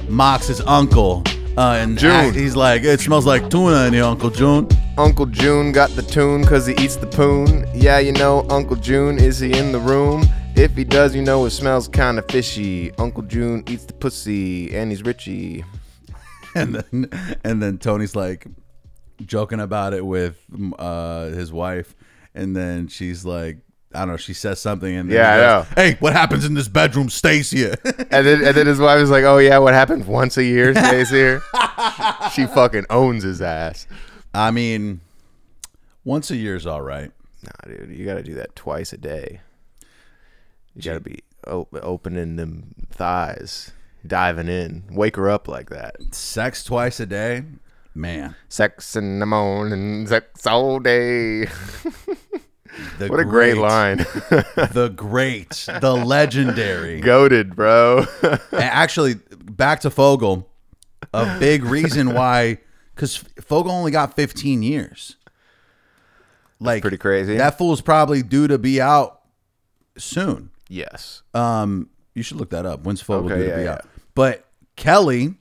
[0.08, 1.24] mocks his uncle.
[1.56, 2.10] Uh, and June.
[2.12, 4.68] act- he's like, it smells like tuna in here, Uncle June.
[4.96, 7.66] Uncle June got the tune cause he eats the poon.
[7.74, 10.24] Yeah, you know, Uncle June, is he in the room?
[10.54, 12.92] If he does, you know it smells kinda fishy.
[12.98, 15.64] Uncle June eats the pussy and he's richy.
[16.54, 17.10] and then
[17.42, 18.46] and then Tony's like
[19.26, 20.40] joking about it with
[20.78, 21.96] uh, his wife,
[22.36, 23.58] and then she's like,
[23.94, 26.68] I don't know, she says something, and then Yeah, goes, Hey, what happens in this
[26.68, 27.74] bedroom stays here.
[28.10, 30.74] And then and then his wife is like, Oh yeah, what happens once a year
[30.74, 31.42] stays here?
[32.34, 33.86] she fucking owns his ass.
[34.34, 35.00] I mean,
[36.04, 37.10] once a year's all right.
[37.42, 39.40] Nah, dude, you gotta do that twice a day.
[40.74, 43.72] You gotta be op- opening them thighs,
[44.06, 45.96] diving in, wake her up like that.
[46.14, 47.44] Sex twice a day,
[47.94, 48.34] man.
[48.48, 51.46] Sex in the morning, sex all day.
[52.98, 53.98] The What a great line.
[54.68, 57.00] the great, the legendary.
[57.00, 58.06] Goaded, bro.
[58.52, 60.48] Actually, back to Fogle.
[61.14, 62.58] A big reason why,
[62.94, 65.16] because Fogle only got 15 years.
[66.60, 67.36] Like pretty crazy.
[67.36, 69.20] That fool's probably due to be out
[69.96, 70.50] soon.
[70.68, 71.22] Yes.
[71.34, 72.82] Um, you should look that up.
[72.84, 73.72] When's Fogle Okay, due to be yeah.
[73.74, 73.86] out?
[74.14, 74.44] But
[74.76, 75.36] Kelly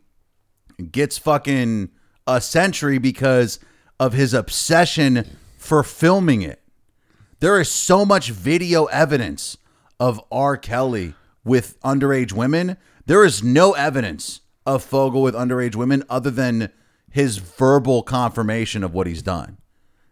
[0.92, 1.90] gets fucking
[2.28, 3.60] a century because
[4.00, 6.62] of his obsession for filming it.
[7.40, 9.58] There is so much video evidence
[10.00, 10.58] of R.
[10.58, 12.78] Kelly with underage women.
[13.06, 16.72] There is no evidence of Fogle with underage women other than
[17.12, 19.58] his verbal confirmation of what he's done.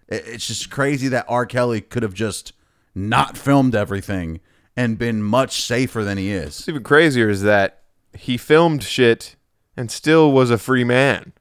[0.07, 1.47] It's just crazy that R.
[1.47, 2.53] Kelly could have just
[2.93, 4.39] not filmed everything
[4.77, 6.59] and been much safer than he is.
[6.59, 7.81] What's even crazier is that
[8.13, 9.35] he filmed shit
[9.75, 11.33] and still was a free man.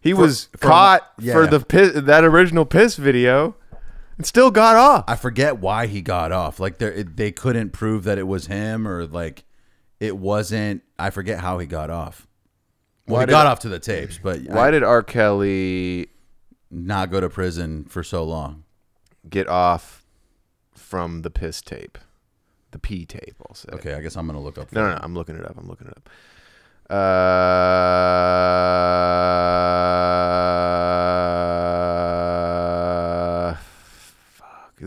[0.00, 1.32] He was for- caught yeah.
[1.32, 3.56] for the piss, that original piss video
[4.22, 5.04] and still got off.
[5.08, 6.60] I forget why he got off.
[6.60, 9.42] Like they they couldn't prove that it was him or like
[9.98, 10.82] it wasn't.
[10.96, 12.28] I forget how he got off.
[13.08, 15.02] Well, Why he did- got off to the tapes, but Why I- did R.
[15.02, 16.06] Kelly
[16.70, 18.62] not go to prison for so long?
[19.28, 20.04] get off
[20.72, 21.98] from the piss tape?
[22.70, 23.70] The pee tape, I'll say.
[23.72, 24.70] Okay, I guess I'm gonna look up.
[24.72, 25.00] No, no, no.
[25.02, 25.56] I'm looking it up.
[25.58, 26.08] I'm looking it up.
[26.90, 26.96] Uh,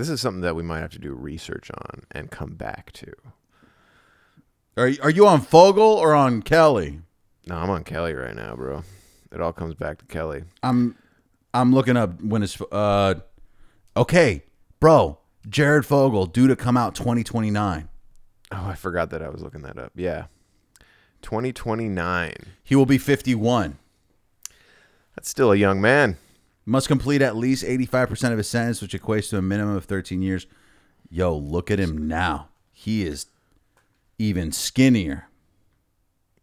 [0.06, 3.12] This is something that we might have to do research on and come back to.
[4.78, 7.02] Are you- are you on Fogle or on Kelly?
[7.48, 8.84] No, I'm on Kelly right now, bro.
[9.32, 10.44] It all comes back to Kelly.
[10.62, 10.96] I'm
[11.56, 13.15] I'm looking up when it's uh
[13.98, 14.44] okay,
[14.80, 15.18] bro.
[15.50, 17.89] Jared Fogle due to come out 2029.
[18.52, 19.91] Oh, I forgot that I was looking that up.
[19.96, 20.26] Yeah.
[21.24, 22.32] 2029.
[22.63, 23.80] He will be 51.
[25.15, 26.18] That's still a young man.
[26.65, 30.21] Must complete at least 85% of his sentence, which equates to a minimum of 13
[30.21, 30.47] years.
[31.10, 32.49] Yo, look at him now.
[32.71, 33.28] He is
[34.17, 35.30] even skinnier.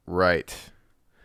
[0.07, 0.55] Right.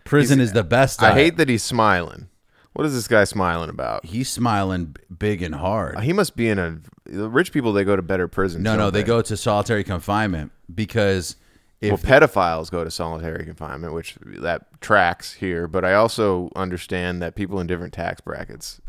[0.04, 1.02] Prison is the best.
[1.04, 1.18] I diet.
[1.18, 2.30] hate that he's smiling.
[2.74, 4.06] What is this guy smiling about?
[4.06, 6.00] He's smiling big and hard.
[6.02, 6.80] He must be in a.
[7.06, 8.64] The rich people, they go to better prisons.
[8.64, 11.38] No, no, don't they go to solitary confinement because
[11.82, 15.68] if well, pedophiles go to solitary confinement, which that tracks here.
[15.68, 18.80] But I also understand that people in different tax brackets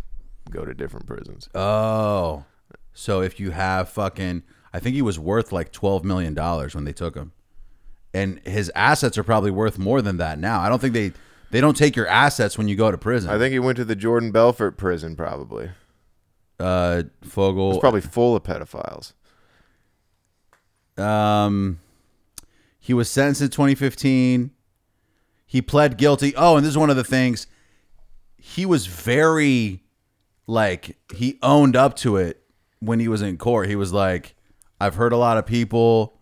[0.51, 1.49] go to different prisons.
[1.55, 2.45] oh,
[2.93, 6.85] so if you have fucking, I think he was worth like 12 million dollars when
[6.85, 7.33] they took him,
[8.13, 10.61] and his assets are probably worth more than that now.
[10.61, 11.13] I don't think they
[11.51, 13.31] they don't take your assets when you go to prison.
[13.31, 15.17] I think he went to the Jordan Belfort prison.
[15.17, 15.71] Probably
[16.61, 19.13] uh, Fogle it's probably full of pedophiles.
[20.97, 21.79] Um,
[22.81, 24.51] he was sentenced in 2015.
[25.47, 26.35] He pled guilty.
[26.37, 27.47] Oh, and this is one of the things.
[28.37, 29.83] He was very,
[30.49, 32.43] like, he owned up to it
[32.81, 33.69] when he was in court.
[33.69, 34.35] He was like,
[34.81, 36.19] "I've hurt a lot of people.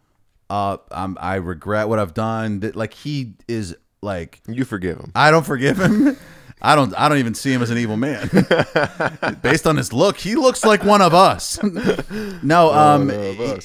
[0.51, 5.13] Uh, I'm, I regret what I've done." That, like, he is like, You forgive him.
[5.15, 6.17] I don't forgive him.
[6.63, 6.99] I don't.
[6.99, 8.29] I don't even see him as an evil man.
[9.43, 11.63] Based on his look, he looks like one of us.
[12.43, 13.11] no, um,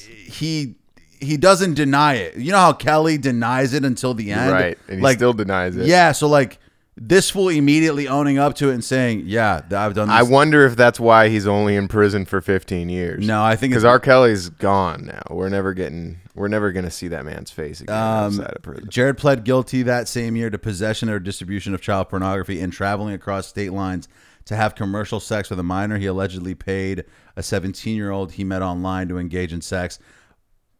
[0.06, 0.74] he
[1.18, 2.36] he doesn't deny it.
[2.36, 5.86] You know how Kelly denies it until the end, Right, and he still denies it.
[5.86, 6.58] Yeah, so like
[7.04, 10.16] this fool immediately owning up to it and saying, "Yeah, I've done." This.
[10.16, 13.26] I wonder if that's why he's only in prison for 15 years.
[13.26, 13.98] No, I think because R.
[13.98, 15.22] Kelly's gone now.
[15.30, 16.18] We're never getting.
[16.34, 18.00] We're never gonna see that man's face again Um,
[18.40, 18.88] outside of prison.
[18.88, 23.14] Jared pled guilty that same year to possession or distribution of child pornography and traveling
[23.14, 24.08] across state lines
[24.44, 25.98] to have commercial sex with a minor.
[25.98, 27.04] He allegedly paid
[27.36, 29.98] a 17 year old he met online to engage in sex.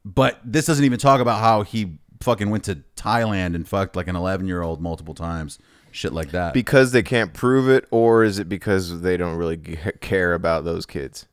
[0.04, 4.08] But this doesn't even talk about how he fucking went to Thailand and fucked like
[4.08, 5.58] an 11 year old multiple times.
[5.92, 6.54] Shit like that.
[6.54, 10.64] Because they can't prove it, or is it because they don't really g- care about
[10.64, 11.26] those kids?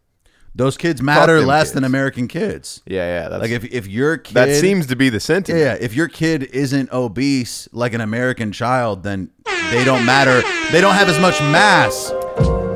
[0.53, 1.73] Those kids matter less kids.
[1.73, 2.81] than American kids.
[2.85, 3.29] Yeah, yeah.
[3.29, 5.63] That's, Like if, if your kid that seems to be the sentiment.
[5.63, 9.29] Yeah, if your kid isn't obese like an American child, then
[9.71, 10.41] they don't matter.
[10.71, 12.11] They don't have as much mass.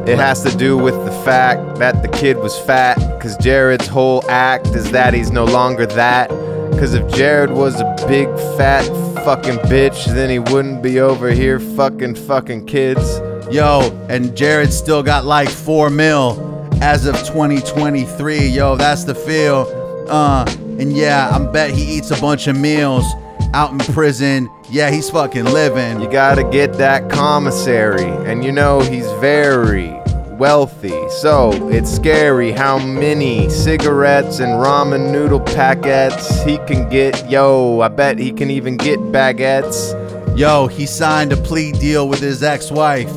[0.07, 2.95] It has to do with the fact that the kid was fat.
[3.17, 6.29] Because Jared's whole act is that he's no longer that.
[6.71, 8.85] Because if Jared was a big fat
[9.23, 13.19] fucking bitch, then he wouldn't be over here fucking fucking kids.
[13.49, 18.47] Yo, and Jared still got like four mil as of 2023.
[18.47, 20.05] Yo, that's the feel.
[20.09, 20.45] Uh,
[20.77, 23.05] and yeah, I'm bet he eats a bunch of meals
[23.53, 24.49] out in prison.
[24.69, 26.01] Yeah, he's fucking living.
[26.01, 28.03] You gotta get that commissary.
[28.29, 29.92] And you know he's very
[30.37, 31.09] wealthy.
[31.09, 37.29] So it's scary how many cigarettes and ramen noodle packets he can get.
[37.29, 40.37] Yo, I bet he can even get baguettes.
[40.37, 43.11] Yo, he signed a plea deal with his ex-wife.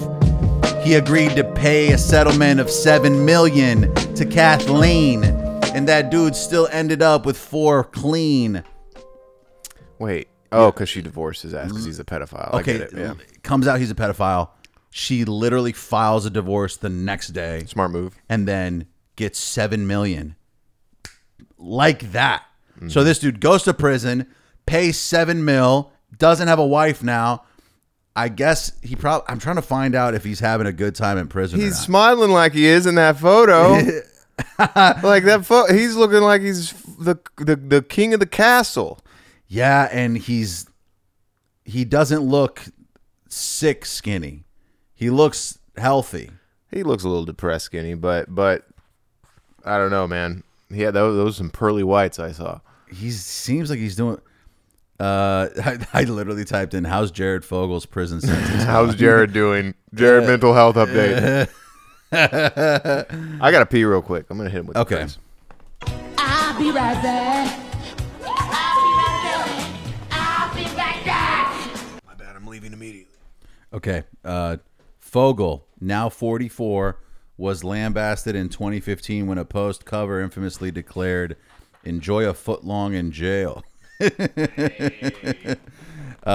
[0.83, 6.68] He agreed to pay a settlement of 7 million to Kathleen, and that dude still
[6.70, 8.62] ended up with 4 clean.
[9.98, 10.29] Wait.
[10.52, 12.55] Oh, because she divorced his ass because he's a pedophile.
[12.55, 12.98] I Okay, get it.
[12.98, 13.14] Yeah.
[13.42, 14.50] comes out he's a pedophile.
[14.99, 18.17] She literally files a divorce the next day Smart move.
[18.31, 20.37] and then gets 7 million.
[21.59, 22.45] Like that.
[22.89, 24.27] So this dude goes to prison,
[24.65, 27.45] pays seven mil, doesn't have a wife now.
[28.15, 29.27] I guess he probably.
[29.29, 31.61] I'm trying to find out if he's having a good time in prison.
[31.61, 33.73] He's smiling like he is in that photo.
[34.59, 39.01] like that photo, he's looking like he's the, the the king of the castle.
[39.47, 40.67] Yeah, and he's
[41.65, 42.65] he doesn't look
[43.29, 44.46] sick skinny.
[44.97, 46.31] He looks healthy.
[46.73, 48.67] He looks a little depressed, skinny, but but
[49.65, 50.43] I don't know, man.
[50.71, 52.61] Yeah, had those, those some pearly whites I saw.
[52.93, 54.21] He seems like he's doing.
[54.99, 59.75] Uh, I, I literally typed in "How's Jared Fogle's prison sentence?" How's Jared doing?
[59.95, 61.49] Jared mental health update.
[62.13, 64.27] I gotta pee real quick.
[64.31, 64.97] I'm gonna hit him with Okay.
[64.97, 65.19] this.
[66.19, 67.59] I'll be right back.
[68.25, 70.11] I'll be right back.
[70.13, 72.05] I'll be right back.
[72.07, 72.35] My bad.
[72.37, 73.13] I'm leaving immediately.
[73.73, 74.05] Okay.
[74.25, 74.57] Uh,
[75.16, 77.00] Fogle, now 44,
[77.38, 81.38] was lambasted in 2015 when a post cover infamously declared,
[81.85, 83.64] "Enjoy a foot long in jail."
[84.02, 84.09] uh,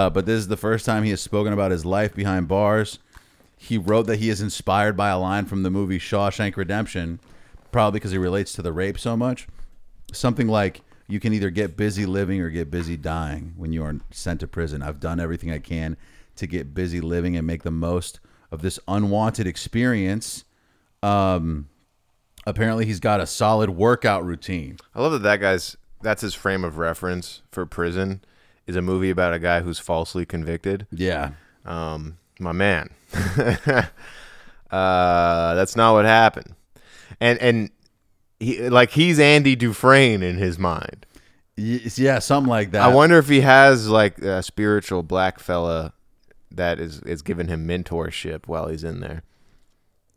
[0.10, 2.98] but this is the first time he has spoken about his life behind bars.
[3.56, 7.20] He wrote that he is inspired by a line from the movie Shawshank Redemption,
[7.72, 9.48] probably because he relates to the rape so much.
[10.12, 13.98] Something like, "You can either get busy living or get busy dying when you are
[14.10, 14.82] sent to prison.
[14.82, 15.98] I've done everything I can
[16.36, 18.20] to get busy living and make the most
[18.52, 20.44] of this unwanted experience."
[21.04, 21.70] Um,
[22.46, 24.78] apparently, he's got a solid workout routine.
[24.94, 28.22] I love that that guy's that's his frame of reference for prison
[28.68, 30.88] is a movie about a guy who's falsely convicted.
[30.92, 31.32] Yeah,
[31.66, 32.90] Um, my man.
[34.72, 36.56] uh, that's not what happened.
[37.20, 37.70] And and
[38.40, 41.06] he like he's Andy Dufresne in his mind.
[41.58, 42.82] Yeah, something like that.
[42.82, 45.94] I wonder if he has like a spiritual black fella
[46.52, 49.24] that is is giving him mentorship while he's in there.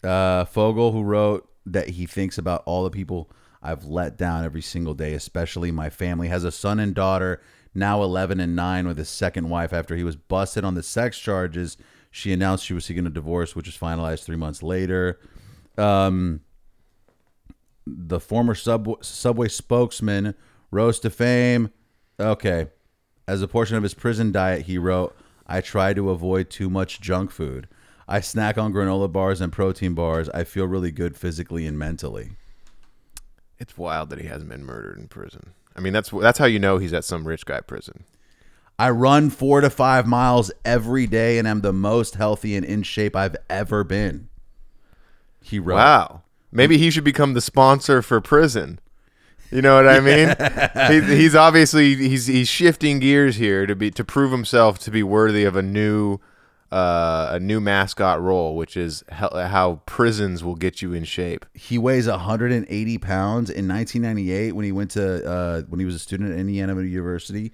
[0.03, 3.31] uh, Fogle, who wrote that he thinks about all the people
[3.63, 7.41] I've let down every single day, especially my family, has a son and daughter,
[7.75, 11.19] now 11 and 9, with his second wife after he was busted on the sex
[11.19, 11.79] charges.
[12.11, 15.19] She announced she was seeking a divorce, which was finalized three months later.
[15.79, 16.41] Um,
[17.87, 20.35] the former sub- Subway spokesman
[20.71, 21.71] rose to fame.
[22.21, 22.69] Okay.
[23.27, 25.17] As a portion of his prison diet, he wrote,
[25.47, 27.69] I try to avoid too much junk food.
[28.07, 30.29] I snack on granola bars and protein bars.
[30.31, 32.33] I feel really good physically and mentally.
[33.59, 35.55] It's wild that he hasn't been murdered in prison.
[35.77, 38.05] I mean, that's that's how you know he's at some rich guy prison.
[38.79, 42.83] I run four to five miles every day and I'm the most healthy and in
[42.83, 44.29] shape I've ever been.
[45.41, 45.77] He wrote.
[45.77, 46.23] Wow.
[46.51, 48.81] Maybe he should become the sponsor for prison.
[49.51, 50.35] You know what I mean?
[51.09, 55.03] he, he's obviously he's he's shifting gears here to be to prove himself to be
[55.03, 56.19] worthy of a new
[56.73, 61.47] uh, a new mascot role, which is how, how prisons will get you in shape.
[61.55, 63.49] He weighs 180 pounds.
[63.49, 67.53] In 1998, when he went to uh, when he was a student at Indiana University,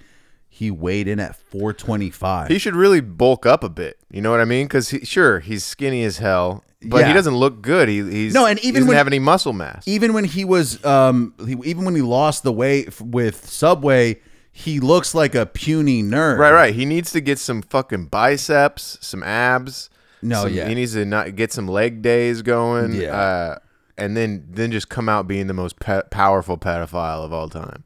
[0.61, 2.49] he weighed in at 425.
[2.49, 3.99] He should really bulk up a bit.
[4.11, 4.67] You know what I mean?
[4.67, 7.09] Because he, sure, he's skinny as hell, but Yeah.
[7.09, 7.89] he doesn't look good.
[7.89, 9.83] He, he's No, and he even doesn't when- have any muscle mass.
[9.87, 14.21] even when he was um he, even when he lost the weight f- with Subway,
[14.53, 16.37] he looks like a puny nerd.
[16.39, 16.75] Right, right.
[16.75, 19.89] He needs to get some fucking biceps, some abs.
[20.23, 20.69] No, some- yeah.
[20.69, 22.93] He needs to not get some leg days going.
[22.95, 23.17] Yeah.
[23.17, 23.59] Uh,
[23.97, 27.85] and then then just come out being the most pe- powerful pedophile of all time.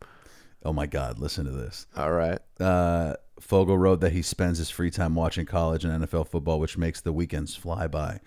[0.65, 1.87] Oh my god, listen to this.
[1.97, 2.39] All right.
[2.61, 6.79] Uh Fogle wrote that he spends his free time watching college and NFL football, which
[6.79, 8.21] makes the weekends fly by.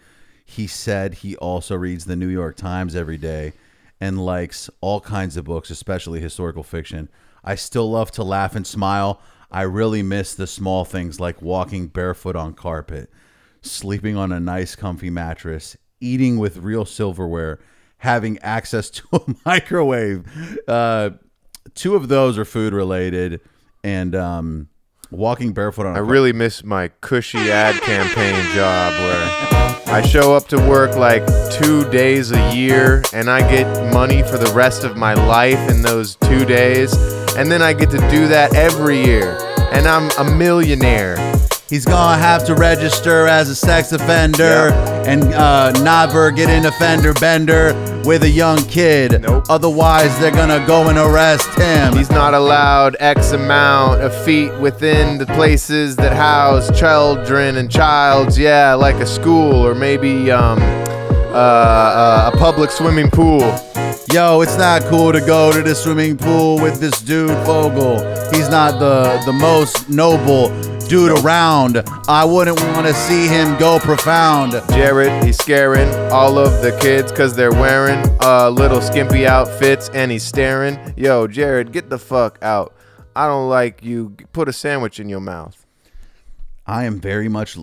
[0.46, 3.54] He said he also reads the New York Times every day
[4.00, 7.10] and likes all kinds of books, especially historical fiction.
[7.44, 9.22] I still love to laugh and smile.
[9.50, 13.10] I really miss the small things like walking barefoot on carpet,
[13.62, 17.60] sleeping on a nice, comfy mattress, eating with real silverware,
[18.00, 20.26] having access to a microwave.
[20.68, 21.12] Uh,
[21.78, 23.40] two of those are food related,
[23.84, 24.68] and um,
[25.12, 25.96] walking barefoot on.
[25.96, 30.96] I a really miss my cushy ad campaign job where I show up to work
[30.98, 35.70] like two days a year and I get money for the rest of my life
[35.70, 36.94] in those two days.
[37.38, 39.38] And then I get to do that every year.
[39.72, 41.16] And I'm a millionaire.
[41.70, 44.72] He's gonna have to register as a sex offender
[45.06, 47.74] and uh, never get in a fender bender
[48.06, 49.22] with a young kid.
[49.22, 49.48] Nope.
[49.50, 51.98] Otherwise, they're gonna go and arrest him.
[51.98, 58.40] He's not allowed X amount of feet within the places that house children and childs.
[58.40, 63.42] Yeah, like a school or maybe um, uh, uh, a public swimming pool.
[64.14, 67.98] Yo, it's not cool to go to the swimming pool with this dude Fogle.
[68.32, 70.48] He's not the the most noble
[70.88, 71.84] dude around.
[72.08, 74.54] I wouldn't want to see him go profound.
[74.70, 80.12] Jared, he's scaring all of the kids because they're wearing uh, little skimpy outfits and
[80.12, 80.94] he's staring.
[80.96, 82.74] Yo, Jared, get the fuck out.
[83.16, 84.16] I don't like you.
[84.32, 85.66] Put a sandwich in your mouth.
[86.66, 87.58] I am very much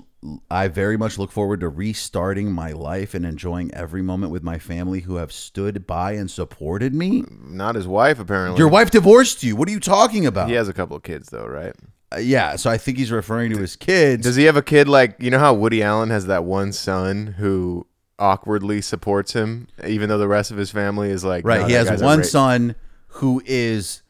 [0.50, 4.58] I very much look forward to restarting my life and enjoying every moment with my
[4.58, 7.24] family who have stood by and supported me.
[7.30, 8.58] Not his wife, apparently.
[8.58, 9.54] Your wife divorced you.
[9.54, 10.48] What are you talking about?
[10.48, 11.74] He has a couple of kids, though, right?
[12.14, 14.22] Uh, yeah, so I think he's referring to his kids.
[14.24, 17.34] Does he have a kid like, you know how Woody Allen has that one son
[17.38, 17.86] who
[18.18, 21.72] awkwardly supports him, even though the rest of his family is like, right, "No, he
[21.74, 22.74] has one ra-" son
[23.08, 24.02] who is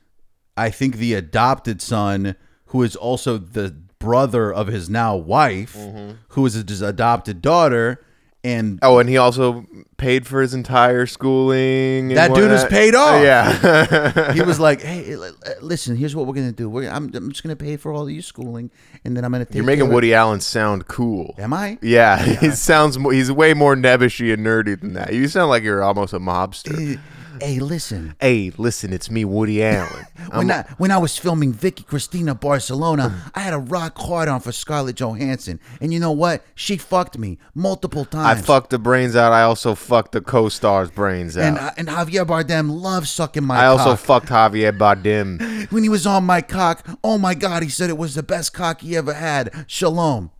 [0.56, 2.36] I think the adopted son
[2.66, 6.10] who is also the brother of his now wife, Mm-hmm.
[6.28, 8.04] who is his adopted daughter
[8.44, 9.66] and Oh, and he also
[9.96, 12.08] paid for his entire schooling.
[12.10, 12.70] and That dude is whatnot.
[12.70, 13.22] paid off.
[13.22, 14.32] Yeah.
[14.32, 15.32] he was like, "Hey, l- l-
[15.62, 15.96] listen.
[15.96, 16.68] Here's what we're gonna do.
[16.68, 18.70] We're, I'm, I'm just gonna pay for all of your schooling,
[19.04, 21.34] and then I'm gonna." Take You're making of- Woody Allen sound cool.
[21.38, 21.78] Am I?
[21.80, 22.98] Yeah, he sounds.
[22.98, 25.12] mo- He's way more nebbishy and nerdy than that.
[25.14, 27.00] You sound like you're almost a mobster.
[27.44, 28.16] Hey, listen.
[28.22, 30.06] hey, listen, it's me, Woody Allen.
[30.32, 34.40] When I when I was filming Vicky Cristina Barcelona, I had a rock hard on
[34.40, 36.42] for Scarlett Johansson, and you know what?
[36.54, 38.40] She fucked me multiple times.
[38.40, 39.32] I fucked the brains out.
[39.32, 41.44] I also fucked the co-star's brains out.
[41.44, 43.58] and uh, and Javier Bardem loves sucking my.
[43.58, 45.70] I also fucked Javier Bardem.
[45.70, 46.86] when he was on my cock.
[47.04, 49.66] Oh my god, he said it was the best cock he ever had.
[49.66, 50.30] Shalom.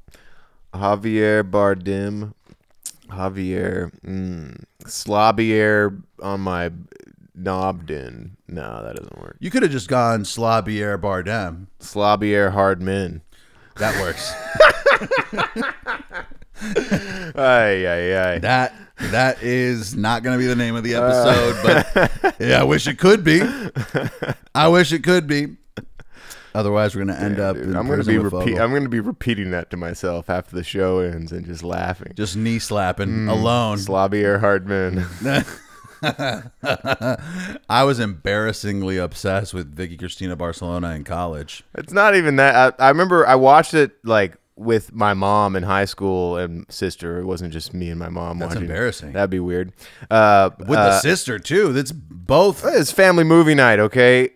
[0.73, 2.33] Javier Bardem.
[3.09, 3.91] Javier.
[4.05, 6.71] Mm, Slabier on my
[7.39, 8.31] Nobden.
[8.49, 9.37] No, that doesn't work.
[9.41, 11.67] You could have just gone Slabier Bardem.
[11.81, 13.23] Slabier Hardman.
[13.77, 14.33] That works.
[17.37, 18.39] Ay, ay, ay.
[18.39, 18.73] that
[19.11, 22.87] that is not going to be the name of the episode, but yeah, I wish
[22.87, 23.43] it could be.
[24.55, 25.57] I wish it could be.
[26.55, 27.57] Otherwise, we're going to end up.
[27.57, 28.59] Dude, in I'm gonna be repeat.
[28.59, 32.13] I'm gonna be repeating that to myself after the show ends and just laughing.
[32.15, 33.79] just knee slapping alone.
[33.79, 35.05] Slabier Hardman.
[37.69, 41.65] I was embarrassingly obsessed with Vicky Cristina Barcelona in college.
[41.75, 42.77] It's not even that.
[42.79, 47.19] I, I remember I watched it like with my mom in high school and sister.
[47.19, 48.63] It wasn't just me and my mom That's watching.
[48.63, 49.13] embarrassing.
[49.13, 49.73] That'd be weird.
[50.11, 51.73] Uh, With the sister too.
[51.73, 52.65] That's both.
[52.65, 53.81] it's family movie night.
[53.81, 54.31] Okay,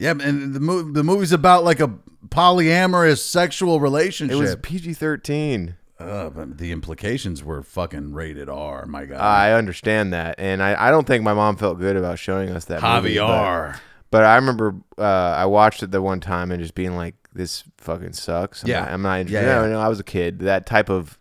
[0.00, 1.92] Yeah, and the movie the movie's about like a
[2.28, 4.34] polyamorous sexual relationship.
[4.36, 5.74] it was PG-13.
[5.98, 8.86] Uh, but the implications were fucking rated R.
[8.86, 12.18] My God, I understand that, and I, I don't think my mom felt good about
[12.18, 13.78] showing us that movie, but- Javier.
[14.10, 17.62] But I remember uh, I watched it the one time and just being like, "This
[17.78, 18.80] fucking sucks." I'm Yeah.
[18.80, 19.46] not, I'm not interested.
[19.46, 20.40] Yeah, no, no, I was a kid.
[20.40, 21.16] That type of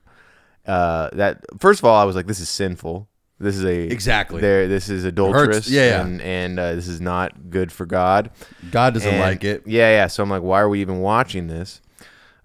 [0.65, 1.43] uh, that.
[1.59, 3.07] First of all, I was like, "This is sinful.
[3.39, 4.41] This is a Exactly.
[4.41, 5.69] There, this is adulterous.
[5.69, 6.01] Yeah, yeah.
[6.05, 8.31] and and uh, this is not good for God.
[8.71, 9.63] God doesn't And- like it.
[9.65, 10.07] Yeah, yeah.
[10.07, 11.81] So I'm like, why are we even watching this?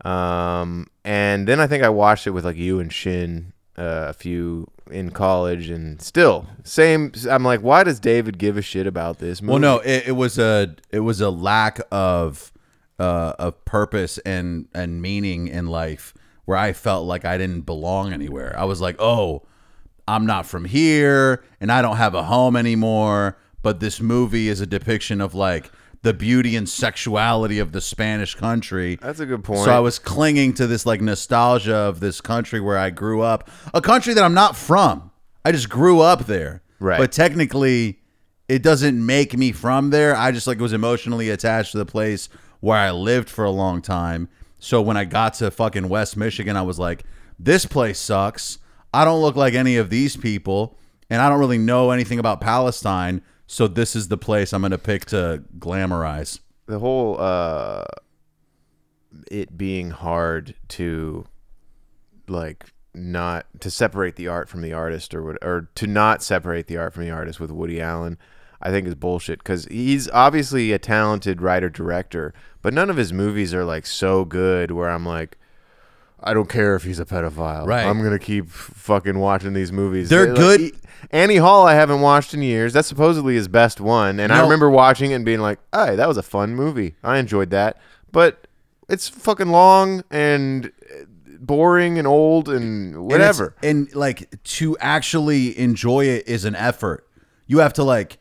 [0.04, 4.12] Um, and then I think I watched it with like you and Shin uh, a
[4.12, 7.12] few in college, and still same.
[7.30, 9.52] I'm like, why does David give a shit about this movie?
[9.52, 12.52] Well, no, it, it was a it was a lack of
[12.98, 16.14] uh, of purpose and and meaning in life
[16.44, 18.54] where I felt like I didn't belong anywhere.
[18.58, 19.42] I was like, oh,
[20.06, 23.38] I'm not from here, and I don't have a home anymore.
[23.62, 25.70] But this movie is a depiction of like
[26.02, 28.96] the beauty and sexuality of the Spanish country.
[29.00, 29.64] That's a good point.
[29.64, 33.48] So I was clinging to this like nostalgia of this country where I grew up,
[33.72, 35.10] a country that I'm not from.
[35.46, 36.62] I just grew up there.
[36.78, 36.98] Right.
[36.98, 38.00] But technically,
[38.48, 40.14] it doesn't make me from there.
[40.14, 42.28] I just like was emotionally attached to the place
[42.60, 44.28] where I lived for a long time.
[44.58, 47.04] So when I got to fucking West Michigan, I was like,
[47.38, 48.58] this place sucks.
[48.94, 50.76] I don't look like any of these people,
[51.10, 53.22] and I don't really know anything about Palestine.
[53.46, 56.40] So this is the place I'm going to pick to glamorize.
[56.66, 57.84] the whole uh
[59.30, 61.26] it being hard to
[62.26, 62.64] like
[62.94, 66.76] not to separate the art from the artist or what or to not separate the
[66.76, 68.16] art from the artist with Woody Allen
[68.62, 72.32] I think is bullshit cuz he's obviously a talented writer director
[72.62, 75.38] but none of his movies are like so good where I'm like
[76.24, 77.66] I don't care if he's a pedophile.
[77.66, 77.84] Right.
[77.84, 80.08] I'm gonna keep fucking watching these movies.
[80.08, 80.72] They're Like, good-
[81.10, 82.72] Annie Hall, I haven't watched in years.
[82.72, 84.44] That's supposedly his best one, and I No.
[84.44, 86.96] remember watching it and being like, "Hey, that was a fun movie.
[87.04, 87.76] I enjoyed that."
[88.10, 88.46] But
[88.88, 91.04] it's fucking long and uh,
[91.40, 93.54] boring and old and And it's- whatever.
[93.62, 97.06] And, like to actually enjoy it is an effort.
[97.46, 98.16] You have to like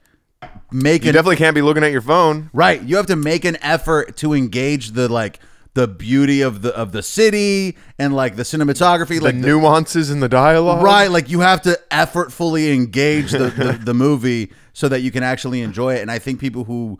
[0.71, 2.49] make it you an definitely can't be looking at your phone.
[2.51, 2.81] right.
[2.83, 5.39] You have to make an effort to engage the like
[5.75, 10.19] the beauty of the of the city and like the cinematography, like the- nuances in
[10.19, 10.83] the dialogue.
[10.83, 11.09] right.
[11.09, 15.61] Like you have to effortfully engage the, the the movie so that you can actually
[15.61, 16.01] enjoy it.
[16.01, 16.99] And I think people who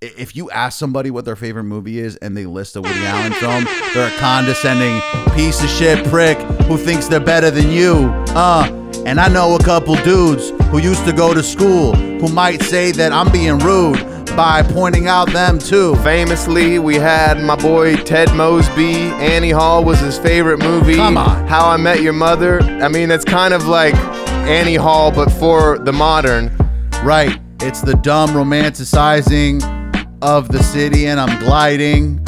[0.00, 3.32] if you ask somebody what their favorite movie is and they list a Woody Allen
[3.34, 5.00] film, they're a condescending
[5.34, 8.06] piece of shit prick who thinks they're better than you.
[8.28, 8.66] Uh,
[9.04, 12.92] and I know a couple dudes who used to go to school who might say
[12.92, 13.98] that I'm being rude
[14.36, 15.96] by pointing out them too.
[15.96, 18.94] Famously, we had my boy Ted Mosby.
[18.94, 20.94] Annie Hall was his favorite movie.
[20.94, 21.46] Come on.
[21.46, 22.60] How I Met Your Mother.
[22.62, 23.94] I mean, it's kind of like
[24.46, 26.54] Annie Hall, but for the modern.
[27.02, 27.40] Right.
[27.60, 29.62] It's the dumb romanticizing
[30.22, 32.24] of the city, and I'm gliding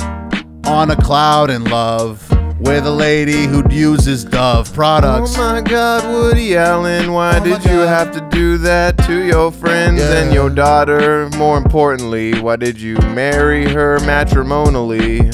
[0.67, 2.32] on a cloud in love
[2.63, 5.37] with a lady who uses Dove products.
[5.37, 9.51] Oh my God, Woody Allen, why Oh did you have to do that to your
[9.51, 11.29] friends and your daughter?
[11.31, 15.31] More importantly, why did you marry her matrimonially?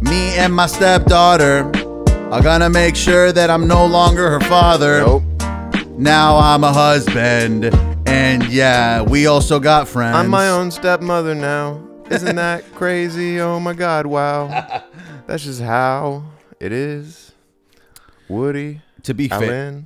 [0.00, 1.70] Me and my stepdaughter
[2.30, 5.00] are gonna make sure that I'm no longer her father.
[5.00, 5.22] Nope.
[5.98, 7.64] Now I'm a husband,
[8.06, 10.16] and yeah, we also got friends.
[10.16, 11.80] I'm my own stepmother now.
[12.10, 13.40] Isn't that crazy?
[13.40, 14.84] Oh my God, wow.
[15.26, 16.24] That's just how
[16.60, 17.32] it is.
[18.28, 19.82] Woody To be fair,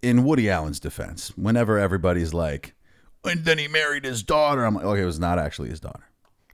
[0.00, 2.74] in Woody Allen's defense, whenever everybody's like,
[3.24, 6.04] and then he married his daughter, I'm like, okay, it was not actually his daughter.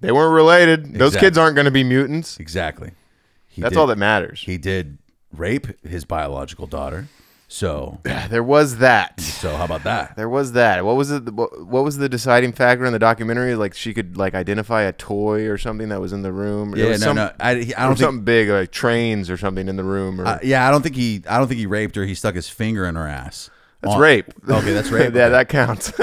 [0.01, 0.95] They weren't related.
[0.95, 2.39] Those kids aren't going to be mutants.
[2.41, 2.93] Exactly.
[3.47, 4.41] He That's did- all that matters.
[4.41, 4.99] He did
[5.33, 7.09] rape his biological daughter.
[7.53, 9.21] So, There was that.
[9.21, 10.15] so how about that?
[10.17, 10.85] There was that.
[10.85, 11.23] What was it?
[11.35, 11.51] What
[11.85, 13.57] was the deciding factor in the documentary?
[13.57, 16.75] Like she could like identify a toy or something that was in the room.
[16.77, 17.33] Yeah, no, some- no.
[17.41, 17.99] I, I or don't think.
[17.99, 20.21] something big like trains or something in the room.
[20.21, 21.25] Or, uh, yeah, I don't think he.
[21.29, 22.05] I don't think he raped her.
[22.05, 23.51] He stuck his finger in her ass.
[23.81, 24.27] that's On- rape.
[24.49, 25.13] Okay, that's rape.
[25.13, 25.93] yeah, that counts.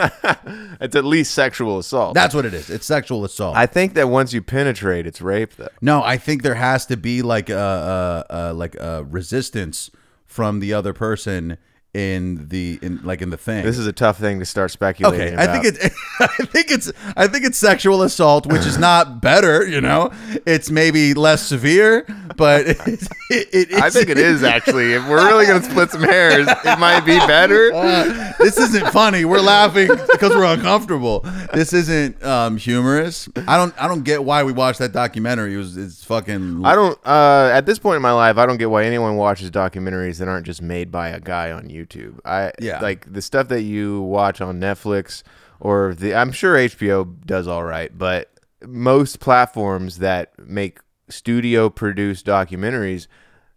[0.82, 2.14] it's at least sexual assault.
[2.14, 2.70] That's what it is.
[2.70, 3.56] It's sexual assault.
[3.56, 5.70] I think that once you penetrate, it's rape though.
[5.82, 9.92] no, I think there has to be like a, a, a like a resistance
[10.28, 11.58] from the other person
[11.98, 13.66] in the in like in the thing.
[13.66, 15.34] This is a tough thing to start speculating.
[15.34, 15.86] Okay, I think about.
[15.86, 15.94] it.
[16.20, 16.92] I think it's.
[17.16, 19.66] I think it's sexual assault, which is not better.
[19.66, 20.12] You know,
[20.46, 23.74] it's maybe less severe, but it, it.
[23.74, 24.94] I think it is actually.
[24.94, 27.72] If we're really gonna split some hairs, it might be better.
[27.88, 29.24] Uh, this isn't funny.
[29.24, 31.22] We're laughing because we're uncomfortable.
[31.54, 33.30] This isn't um, humorous.
[33.48, 33.74] I don't.
[33.82, 35.54] I don't get why we watched that documentary.
[35.54, 35.78] It was.
[35.78, 36.66] It's fucking.
[36.66, 37.00] I don't.
[37.06, 40.28] Uh, at this point in my life, I don't get why anyone watches documentaries that
[40.28, 41.87] aren't just made by a guy on YouTube.
[42.26, 42.80] I Yeah.
[42.82, 45.24] like the stuff that you watch on Netflix
[45.60, 46.14] or the.
[46.16, 48.32] I'm sure HBO does all right, but
[48.66, 50.80] most platforms that make
[51.10, 53.08] studio produced documentaries,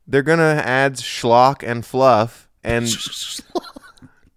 [0.07, 2.87] they're gonna add schlock and fluff and.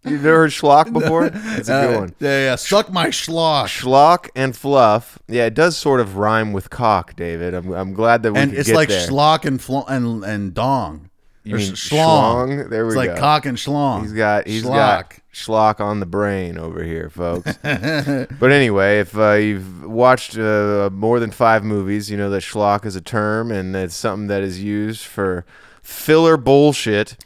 [0.06, 1.28] You've never heard schlock before?
[1.34, 2.16] It's a good Uh, one.
[2.20, 2.56] Yeah, yeah.
[2.56, 3.68] Suck my schlock.
[3.68, 5.18] Schlock and fluff.
[5.30, 7.54] Yeah, it does sort of rhyme with cock, David.
[7.54, 9.08] I'm, I'm glad that we And it's like there.
[9.08, 11.10] schlock and fl- and and dong.
[11.44, 12.48] You Or mean schlong.
[12.48, 12.70] schlong?
[12.70, 14.02] There we it's like cock and schlong.
[14.04, 14.70] He's got he's Schlock.
[14.76, 17.58] got schlock on the brain over here, folks.
[17.64, 22.86] but anyway, if uh, you've watched uh, more than five movies, you know that schlock
[22.86, 25.46] is a term and it's something that is used for
[25.82, 27.18] filler bullshit.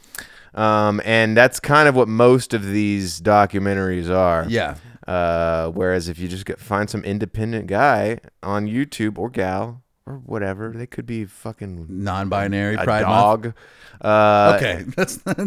[0.54, 4.46] Um, and that's kind of what most of these documentaries are.
[4.48, 4.76] Yeah.
[5.06, 10.22] Uh, whereas if you just get, find some independent guy on YouTube or gal or
[10.24, 13.52] whatever, they could be fucking Non-binary a pride dog.
[14.00, 15.38] Uh, Okay, that's not,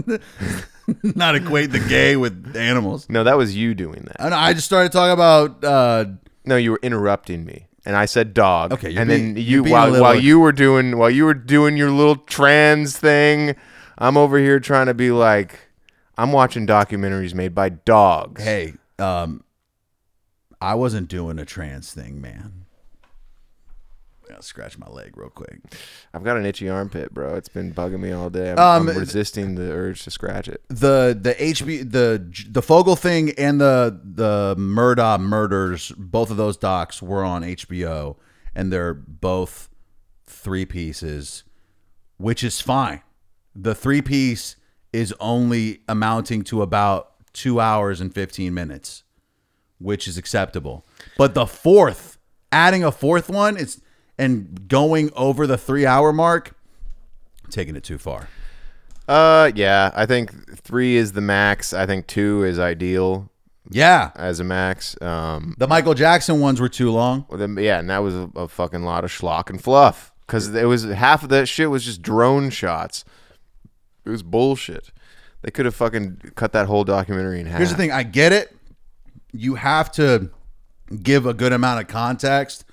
[1.15, 3.07] not equate the gay with animals.
[3.09, 4.21] No, that was you doing that.
[4.21, 5.63] I, know, I just started talking about.
[5.63, 6.05] Uh,
[6.45, 8.73] No, you were interrupting me, and I said dog.
[8.73, 11.77] Okay, and being- then you while little- while you were doing while you were doing
[11.77, 13.55] your little trans thing,
[13.97, 15.59] I'm over here trying to be like,
[16.17, 18.43] I'm watching documentaries made by dogs.
[18.43, 19.43] hey, um,
[20.59, 22.60] I wasn't doing a trans thing, man.
[24.41, 25.59] Gotta scratch my leg real quick.
[26.15, 27.35] I've got an itchy armpit, bro.
[27.35, 28.49] It's been bugging me all day.
[28.51, 30.63] I'm, Um, I'm resisting the urge to scratch it.
[30.67, 36.57] the the HB the the Fogle thing and the the Murdaugh murders both of those
[36.57, 38.15] docs were on HBO
[38.55, 39.69] and they're both
[40.25, 41.43] three pieces
[42.17, 43.01] which is fine.
[43.55, 44.55] The three piece
[44.91, 49.03] is only amounting to about 2 hours and 15 minutes
[49.77, 50.83] which is acceptable.
[51.15, 52.17] But the fourth
[52.51, 53.81] adding a fourth one is
[54.21, 56.53] and going over the 3 hour mark
[57.49, 58.29] taking it too far.
[59.07, 61.73] Uh, yeah, I think three is the max.
[61.73, 63.29] I think two is ideal
[63.69, 64.11] Yeah.
[64.15, 64.95] as a max.
[65.01, 67.25] Um, The Michael Jackson ones were too long.
[67.27, 70.53] Well, then, yeah, and that was a, a fucking lot of schlock and fluff because
[70.55, 73.03] it was half of that shit was just drone shots.
[74.05, 74.91] It was bullshit.
[75.41, 77.57] They could have fucking cut that whole documentary in half.
[77.57, 78.55] Here's the thing, I get it.
[79.33, 80.29] You have to
[81.03, 82.63] give a good amount of context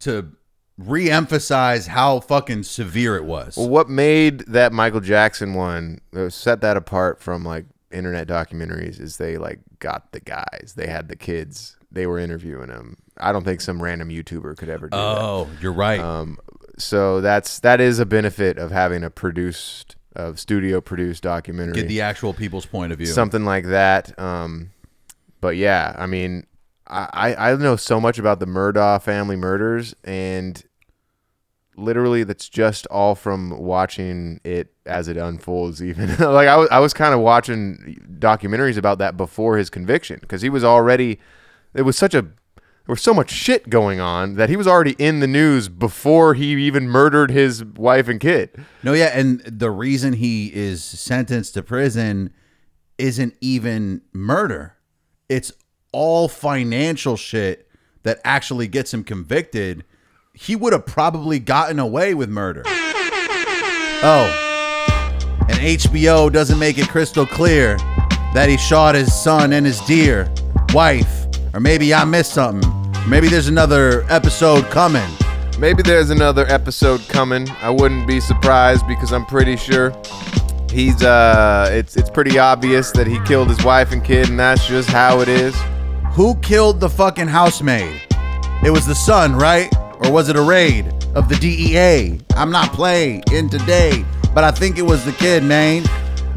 [0.00, 0.32] to
[0.78, 3.56] re-emphasize how fucking severe it was.
[3.56, 9.00] Well, what made that Michael Jackson one uh, set that apart from like internet documentaries
[9.00, 10.74] is they like got the guys.
[10.76, 11.76] They had the kids.
[11.90, 12.96] They were interviewing them.
[13.18, 15.18] I don't think some random YouTuber could ever do that.
[15.18, 16.00] Oh, you're right.
[16.00, 16.38] Um,
[16.78, 21.88] so that's that is a benefit of having a produced, of studio produced documentary, Get
[21.88, 23.06] the actual people's point of view.
[23.06, 24.18] something like that.
[24.18, 24.70] Um,
[25.42, 26.46] but yeah, I mean,
[26.92, 30.62] I I know so much about the Murdaugh family murders, and
[31.76, 35.82] literally that's just all from watching it as it unfolds.
[35.82, 40.18] Even like I was I was kind of watching documentaries about that before his conviction
[40.20, 41.18] because he was already.
[41.74, 44.96] It was such a there was so much shit going on that he was already
[44.98, 48.50] in the news before he even murdered his wife and kid.
[48.82, 52.32] No, yeah, and the reason he is sentenced to prison
[52.98, 54.76] isn't even murder.
[55.28, 55.52] It's
[55.92, 57.68] all financial shit
[58.02, 59.84] that actually gets him convicted.
[60.34, 62.62] He would have probably gotten away with murder.
[64.04, 64.38] Oh,
[65.48, 67.76] and HBO doesn't make it crystal clear
[68.34, 70.32] that he shot his son and his dear
[70.72, 71.26] wife.
[71.54, 72.70] Or maybe I missed something.
[73.08, 75.08] Maybe there's another episode coming.
[75.58, 77.48] Maybe there's another episode coming.
[77.60, 79.92] I wouldn't be surprised because I'm pretty sure
[80.70, 84.66] he's uh it's it's pretty obvious that he killed his wife and kid and that's
[84.66, 85.54] just how it is.
[86.14, 88.02] Who killed the fucking housemaid?
[88.62, 89.74] It was the son, right?
[90.04, 92.20] Or was it a raid of the DEA?
[92.36, 94.04] I'm not playing in today,
[94.34, 95.84] but I think it was the kid, man.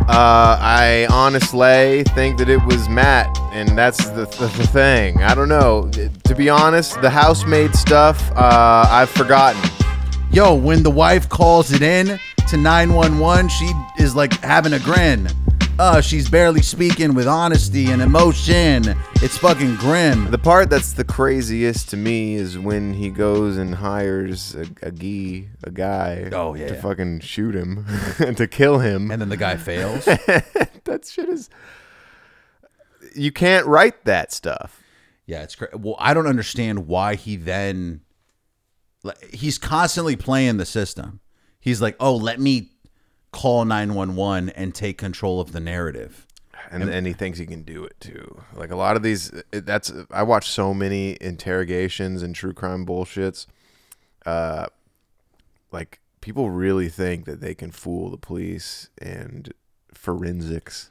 [0.08, 5.22] Uh I honestly think that it was Matt and that's the, the, the thing.
[5.22, 5.90] I don't know.
[6.24, 9.62] To be honest, the housemaid stuff uh I've forgotten.
[10.32, 12.18] Yo, when the wife calls it in
[12.48, 13.70] to 911, she
[14.00, 15.28] is like having a grin.
[15.78, 18.96] Uh, she's barely speaking with honesty and emotion.
[19.16, 20.32] It's fucking grim.
[20.32, 24.92] The part that's the craziest to me is when he goes and hires a, a
[24.92, 26.68] guy, a guy, Oh, yeah.
[26.70, 27.86] to fucking shoot him
[28.20, 29.12] and to kill him.
[29.12, 30.06] And then the guy fails.
[30.06, 31.50] that shit is.
[33.14, 34.82] You can't write that stuff.
[35.26, 35.76] Yeah, it's crazy.
[35.76, 38.02] Well, I don't understand why he then.
[39.34, 41.20] He's constantly playing the system.
[41.60, 42.72] He's like, oh, let me
[43.36, 46.26] call 911 and take control of the narrative.
[46.72, 48.42] And, and he thinks he can do it too.
[48.56, 53.46] Like a lot of these, that's I watch so many interrogations and true crime bullshits.
[54.26, 54.68] Uh,
[55.72, 59.54] like people really think that they can fool the police and
[59.94, 60.90] forensics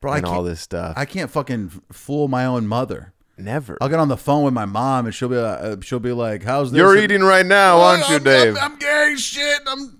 [0.00, 0.94] Bro, and all this stuff.
[0.98, 3.14] I can't fucking fool my own mother.
[3.38, 3.76] Never.
[3.80, 6.12] I'll get on the phone with my mom and she'll be like, uh, she'll be
[6.12, 8.56] like, "How's this?" You're And- eating right now, aren't you, I'm- Dave?
[8.56, 9.60] I'm, I'm gay shit.
[9.66, 9.95] I'm.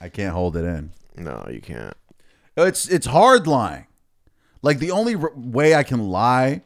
[0.00, 0.92] I can't hold it in.
[1.16, 1.94] no, you can't.
[2.56, 3.86] It's it's hard lying.
[4.62, 6.62] Like the only r- way I can lie,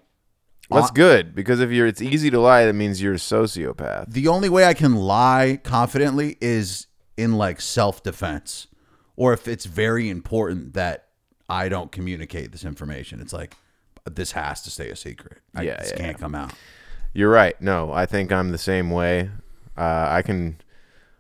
[0.71, 2.65] That's Uh, good because if you're, it's easy to lie.
[2.65, 4.11] That means you're a sociopath.
[4.11, 6.87] the only way I can lie confidently is
[7.19, 8.69] in like self defense,
[9.17, 11.09] or if it's very important that
[11.51, 13.21] I don't communicate this information.
[13.21, 13.55] It's like
[14.11, 15.39] this has to stay a secret.
[15.55, 16.53] I, Yeah, this yeah, can't come out.
[17.13, 17.61] You're right.
[17.61, 19.29] No, I think I'm the same way.
[19.77, 20.57] Uh, I can,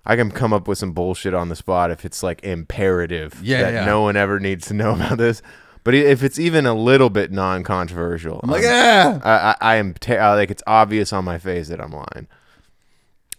[0.04, 3.62] I can come up with some bullshit on the spot if it's like imperative Yeah,
[3.62, 3.84] that yeah.
[3.84, 5.42] no one ever needs to know about this.
[5.84, 9.18] But if it's even a little bit non-controversial, I'm like, yeah.
[9.24, 12.28] I, I, I am ta- uh, like it's obvious on my face that I'm lying,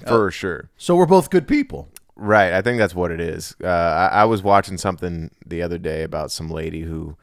[0.05, 0.07] Oh.
[0.09, 0.69] for sure.
[0.77, 1.87] So we're both good people.
[2.17, 2.51] Right.
[2.51, 3.55] I think that's what it is.
[3.63, 7.15] Uh, I, I was watching something the other day about some lady who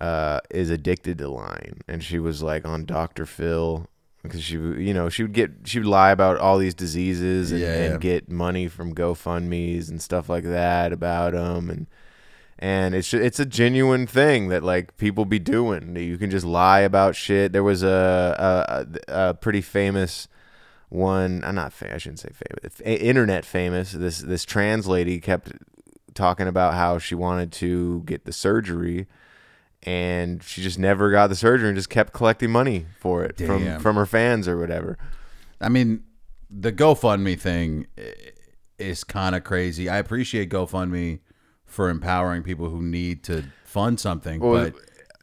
[0.00, 3.26] uh, is addicted to lying, and she was like on Dr.
[3.26, 3.86] Phil
[4.22, 7.60] because she, you know, she would get she would lie about all these diseases and,
[7.60, 11.86] Yeah, and get money from GoFundmes and stuff like that about them, and
[12.58, 15.94] and it's it's a genuine thing that like people be doing.
[15.96, 17.52] You can just lie about shit.
[17.52, 20.28] There was a a, a, pretty famous
[20.88, 21.44] one.
[21.44, 21.72] I'm not.
[21.72, 22.80] Fa- I shouldn't say famous.
[22.80, 23.92] Internet famous.
[23.92, 25.52] This this trans lady kept
[26.14, 29.06] talking about how she wanted to get the surgery.
[29.84, 33.46] And she just never got the surgery and just kept collecting money for it Damn.
[33.46, 34.98] from from her fans or whatever.
[35.60, 36.02] I mean,
[36.50, 37.86] the GoFundMe thing
[38.78, 39.88] is kind of crazy.
[39.88, 41.20] I appreciate GoFundMe
[41.64, 44.74] for empowering people who need to fund something, Well, but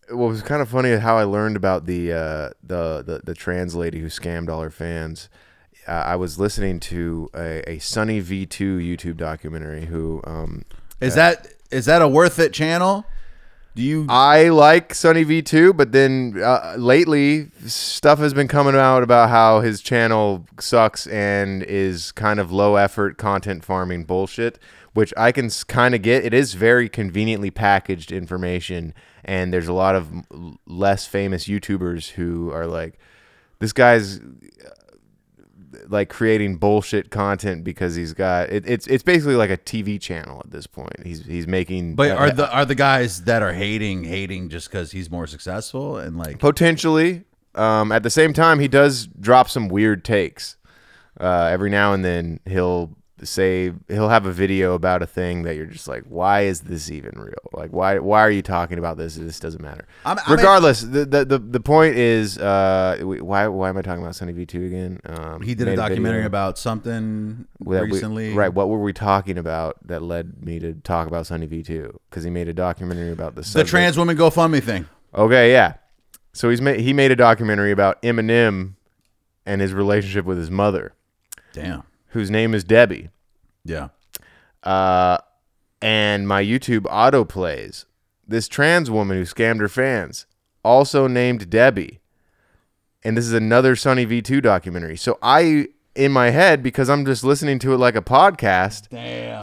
[0.10, 3.76] it was kind of funny how I learned about the uh, the, the the trans
[3.76, 5.30] lady who scammed all her fans.
[5.88, 9.86] Uh, I was listening to a, a Sunny V two YouTube documentary.
[9.86, 10.64] Who um,
[11.02, 13.06] is that is that a worth it channel?
[13.76, 14.06] Do you?
[14.08, 19.30] I like Sunny V two, but then uh, lately stuff has been coming out about
[19.30, 24.60] how his channel sucks and is kind of low effort content farming bullshit,
[24.94, 26.24] which I can kind of get.
[26.24, 28.94] It is very conveniently packaged information,
[29.26, 30.10] and there's a lot of
[30.66, 32.98] less famous YouTubers who are like,
[33.60, 34.22] this guy's
[35.90, 40.42] like creating bullshit content because he's got it, it's it's basically like a TV channel
[40.44, 41.06] at this point.
[41.06, 44.70] He's he's making but uh, are the are the guys that are hating hating just
[44.70, 47.24] because he's more successful and like potentially
[47.56, 50.58] Um, at the same time, he does drop some weird takes.
[51.18, 52.92] Uh, every now and then, he'll
[53.24, 56.92] say he'll have a video about a thing that you're just like, why is this
[56.92, 57.34] even real?
[57.54, 59.16] Like, why why are you talking about this?
[59.16, 59.88] This doesn't matter.
[60.06, 63.82] I'm- I mean- Regardless, the, the the the point is, uh, why why am I
[63.82, 65.00] talking about Sunny V two again?
[65.06, 68.34] Um, He did a documentary video about something that we- recently.
[68.34, 68.54] right?
[68.54, 72.00] What were we talking about that led me to talk about Sunny V two?
[72.10, 74.88] Because he made a documentary about the The trans woman GoFundMe thing.
[75.14, 75.76] Okay, yeah.
[76.34, 78.74] So he's made he made a documentary about Eminem
[79.46, 80.92] and his relationship with his mother,
[81.54, 81.84] Damn.
[82.16, 83.10] Whose name is Debbie.
[83.66, 83.90] Yeah.
[84.64, 85.18] Uh,
[85.82, 87.86] and my YouTube auto plays
[88.26, 90.26] this trans woman who scammed her fans,
[90.64, 92.00] also named Debbie.
[93.04, 94.96] And this is another Sunny V2 documentary.
[94.96, 98.88] So I, in my head, because I'm just listening to it like a podcast,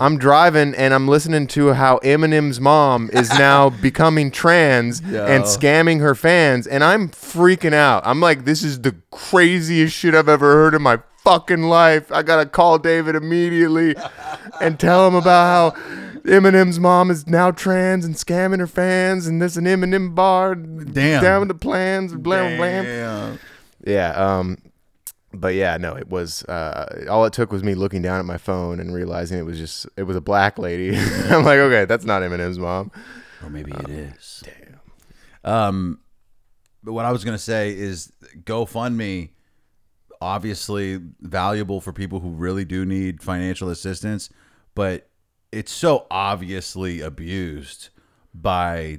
[0.01, 6.01] I'm driving and I'm listening to how Eminem's mom is now becoming trans and scamming
[6.01, 6.67] her fans.
[6.67, 8.03] And I'm freaking out.
[8.07, 12.11] I'm like, this is the craziest shit I've ever heard in my fucking life.
[12.13, 13.95] I got to call David immediately
[14.61, 15.83] and tell him about how
[16.23, 19.27] Eminem's mom is now trans and scamming her fans.
[19.27, 21.23] And there's an Eminem bar Damn.
[21.23, 22.15] down the plans.
[22.15, 23.39] Blam, blam.
[23.85, 24.11] Yeah.
[24.11, 24.59] Um,
[25.35, 28.37] but yeah, no, it was uh, all it took was me looking down at my
[28.37, 30.97] phone and realizing it was just it was a black lady.
[31.31, 32.91] I'm like, okay, that's not Eminem's mom.
[33.43, 34.45] Or maybe it is.
[34.45, 35.53] Damn.
[35.53, 36.01] Um,
[36.83, 38.13] but what I was gonna say is
[38.45, 39.31] GoFundMe,
[40.23, 44.31] obviously valuable for people who really do need financial assistance,
[44.75, 45.09] but
[45.51, 47.91] it's so obviously abused
[48.33, 48.99] by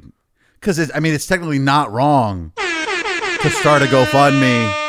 [0.60, 4.84] because I mean it's technically not wrong to start a GoFundMe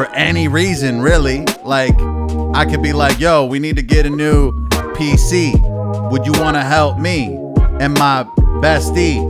[0.00, 1.44] for any reason, really.
[1.62, 1.94] Like,
[2.54, 4.52] I could be like, yo, we need to get a new
[4.94, 5.52] PC.
[6.10, 7.36] Would you want to help me
[7.78, 8.24] and my
[8.62, 9.20] bestie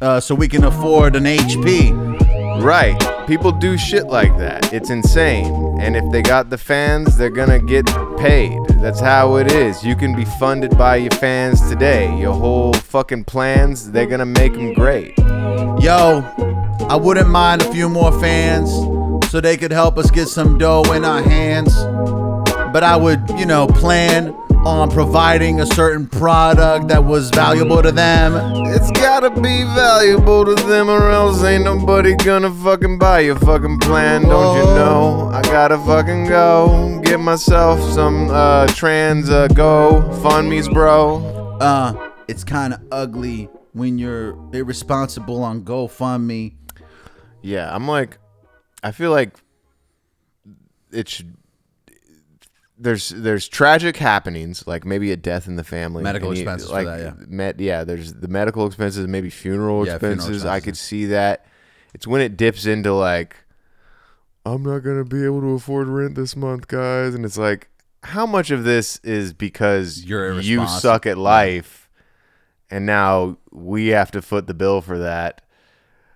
[0.00, 2.27] uh, so we can afford an HP?
[2.60, 2.98] Right.
[3.26, 4.72] People do shit like that.
[4.72, 5.78] It's insane.
[5.80, 7.86] And if they got the fans, they're gonna get
[8.18, 8.58] paid.
[8.80, 9.84] That's how it is.
[9.84, 12.14] You can be funded by your fans today.
[12.18, 15.16] Your whole fucking plans, they're gonna make them great.
[15.18, 16.24] Yo,
[16.88, 18.70] I wouldn't mind a few more fans
[19.30, 21.74] so they could help us get some dough in our hands.
[22.72, 24.34] But I would, you know, plan
[24.66, 28.34] on providing a certain product that was valuable to them.
[28.66, 33.78] It's gotta be valuable to them, or else ain't nobody gonna fucking buy your fucking
[33.80, 35.30] plan, don't you know?
[35.32, 41.56] I gotta fucking go get myself some uh, trans uh, go fund me's, bro.
[41.60, 46.54] uh it's kind of ugly when you're irresponsible on GoFundMe.
[47.40, 48.18] Yeah, I'm like,
[48.82, 49.38] I feel like
[50.92, 51.37] it should.
[52.80, 56.74] There's there's tragic happenings like maybe a death in the family, Medical you- expenses for
[56.74, 57.24] like that, yeah.
[57.26, 60.44] Met, yeah, there's the medical expenses, maybe funeral Yeah, funeral expenses.
[60.44, 60.64] I expenses.
[60.64, 61.44] could see that.
[61.94, 63.36] It's when it dips into like,
[64.46, 67.68] I'm not gonna be able to afford rent this month, guys, and it's like,
[68.04, 71.88] how much of this is because you suck at life,
[72.70, 75.40] and now we have to foot the bill for that.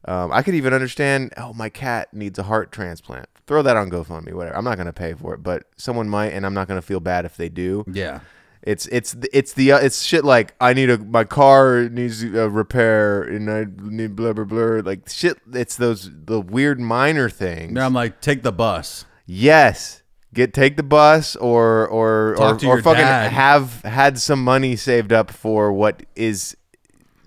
[0.04, 1.32] Um, I could even understand.
[1.36, 3.28] Oh, my cat needs a heart transplant.
[3.46, 4.56] Throw that on GoFundMe, whatever.
[4.56, 7.24] I'm not gonna pay for it, but someone might, and I'm not gonna feel bad
[7.24, 7.84] if they do.
[7.90, 8.20] Yeah.
[8.62, 12.48] It's it's it's the uh, it's shit like I need a my car needs a
[12.48, 15.38] repair and I need blah blah blah like shit.
[15.52, 17.72] It's those the weird minor things.
[17.72, 19.04] Now I'm like, take the bus.
[19.26, 20.02] Yes.
[20.32, 23.32] Get take the bus or or Talk or, or fucking dad.
[23.32, 26.56] have had some money saved up for what is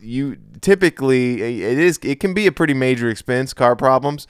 [0.01, 4.25] you typically it is it can be a pretty major expense car problems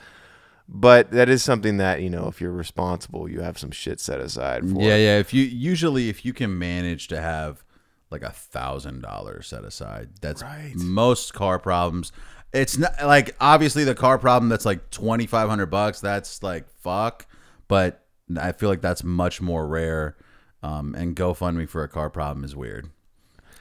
[0.67, 4.19] but that is something that you know if you're responsible you have some shit set
[4.19, 5.17] aside for Yeah, yeah.
[5.17, 7.63] If you usually if you can manage to have
[8.11, 10.43] like a thousand dollars set aside, that's
[10.75, 12.11] most car problems.
[12.51, 16.01] It's not like obviously the car problem that's like twenty five hundred bucks.
[16.01, 17.27] That's like fuck,
[17.69, 18.03] but
[18.37, 20.17] I feel like that's much more rare.
[20.63, 22.89] Um, and GoFundMe for a car problem is weird.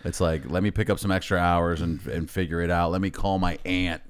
[0.05, 2.91] It's like let me pick up some extra hours and and figure it out.
[2.91, 4.03] Let me call my aunt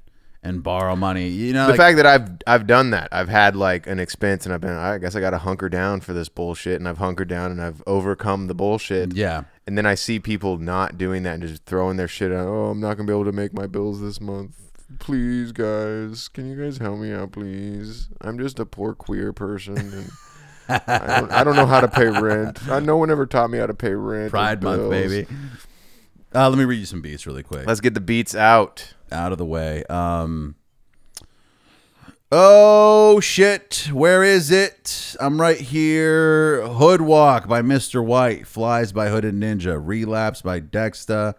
[0.45, 1.29] and borrow money.
[1.29, 4.45] You know, the like, fact that I've I've done that, I've had like an expense,
[4.45, 6.99] and I've been, I guess I got to hunker down for this bullshit, and I've
[6.99, 9.17] hunkered down, and I've overcome the bullshit.
[9.17, 9.45] yeah.
[9.67, 12.47] And then I see people not doing that and just throwing their shit out.
[12.47, 14.55] Oh, I'm not gonna be able to make my bills this month.
[14.99, 18.11] Please, guys, can you guys help me out, please?
[18.21, 20.11] I'm just a poor queer person, and
[20.87, 22.69] I, don't, I don't know how to pay rent.
[22.69, 24.31] I, no one ever taught me how to pay rent.
[24.31, 25.27] Pride Month, baby.
[26.35, 27.67] Uh, let me read you some beats really quick.
[27.67, 28.95] Let's get the beats out.
[29.13, 29.85] out of the way.
[29.85, 30.57] Um
[32.33, 35.15] Oh shit, where is it?
[35.21, 36.67] I'm right here.
[36.67, 38.05] Hood Walk by Mr.
[38.05, 41.35] White, Flies by Hooded Ninja, Relapse by Dexta,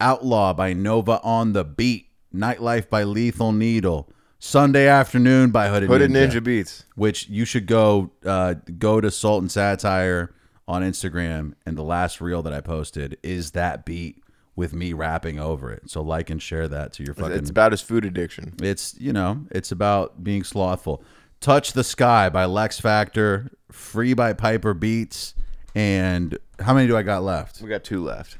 [0.00, 4.08] Outlaw by Nova on the Beat, Nightlife by Lethal Needle,
[4.38, 6.84] Sunday Afternoon by Hooded, Hooded Ninja, Ninja Beats.
[6.94, 10.32] which you should go uh, go to Sultan Satire
[10.68, 14.19] on Instagram, and the last reel that I posted is that beat
[14.60, 15.88] with me rapping over it.
[15.90, 17.32] So like and share that to your fucking.
[17.32, 18.52] It's about his food addiction.
[18.62, 21.02] It's you know, it's about being slothful.
[21.40, 25.34] Touch the Sky by Lex Factor, Free by Piper Beats,
[25.74, 27.62] and how many do I got left?
[27.62, 28.36] We got two left.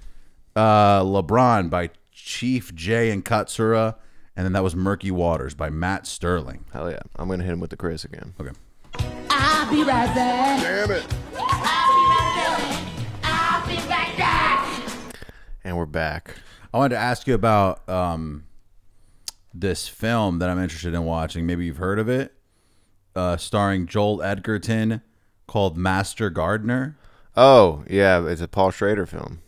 [0.55, 3.97] Uh, LeBron by Chief J and Katsura,
[4.37, 6.67] and then that was Murky Waters by Matt Sterling.
[6.75, 7.01] Hell yeah.
[7.17, 8.35] I'm gonna hit him with the Chris again.
[8.39, 8.53] Okay.
[9.31, 10.63] I'll be right back.
[10.63, 11.90] Damn it.
[15.63, 16.37] And we're back.
[16.73, 18.45] I wanted to ask you about um,
[19.53, 21.45] this film that I'm interested in watching.
[21.45, 22.33] Maybe you've heard of it,
[23.15, 25.03] uh, starring Joel Edgerton,
[25.47, 26.97] called Master Gardener.
[27.37, 29.43] Oh, yeah, it's a Paul Schrader film.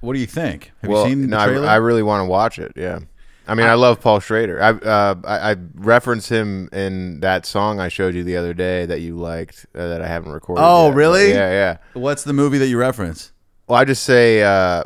[0.00, 0.72] What do you think?
[0.82, 1.66] Have well, you seen the no, I, trailer?
[1.66, 2.72] I really want to watch it.
[2.76, 3.00] Yeah.
[3.48, 4.60] I mean, I, love Paul Schrader.
[4.60, 8.86] I, uh, I I reference him in that song I showed you the other day
[8.86, 10.64] that you liked uh, that I haven't recorded.
[10.64, 10.96] Oh, yet.
[10.96, 11.30] really?
[11.30, 11.76] Yeah, yeah.
[11.92, 13.30] What's the movie that you reference?
[13.68, 14.84] Well, I just say uh,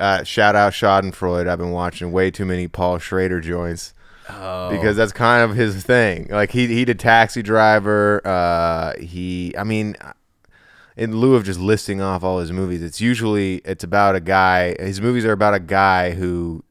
[0.00, 1.46] uh, shout out Schadenfreude.
[1.48, 3.94] I've been watching way too many Paul Schrader joints.
[4.28, 4.70] Oh.
[4.70, 6.28] Because that's kind of his thing.
[6.30, 8.20] Like he he did Taxi Driver.
[8.26, 9.96] Uh, he, I mean,
[10.96, 14.76] in lieu of just listing off all his movies, it's usually it's about a guy.
[14.82, 16.62] His movies are about a guy who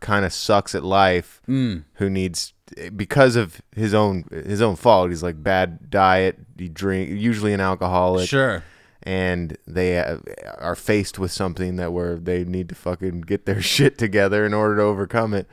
[0.00, 1.78] kind of sucks at life, Hmm.
[1.94, 2.52] who needs
[2.96, 5.10] because of his own his own fault.
[5.10, 6.38] He's like bad diet.
[6.58, 8.64] He drink usually an alcoholic Sure.
[9.04, 10.18] And they uh,
[10.58, 14.52] are faced with something that where they need to fucking get their shit together in
[14.54, 15.46] order to overcome it.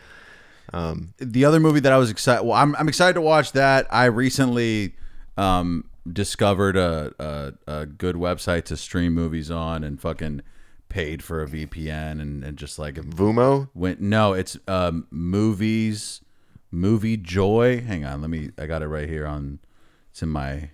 [0.72, 2.44] the other movie that I was excited.
[2.44, 3.88] Well, I'm I'm excited to watch that.
[3.92, 4.96] I recently
[5.38, 10.42] um, discovered a, a a good website to stream movies on, and fucking
[10.90, 13.70] paid for a VPN, and, and just like Vumo.
[13.74, 14.02] went.
[14.02, 16.22] No, it's um, movies,
[16.70, 17.82] movie joy.
[17.82, 18.52] Hang on, let me.
[18.58, 19.60] I got it right here on.
[20.12, 20.72] It's in my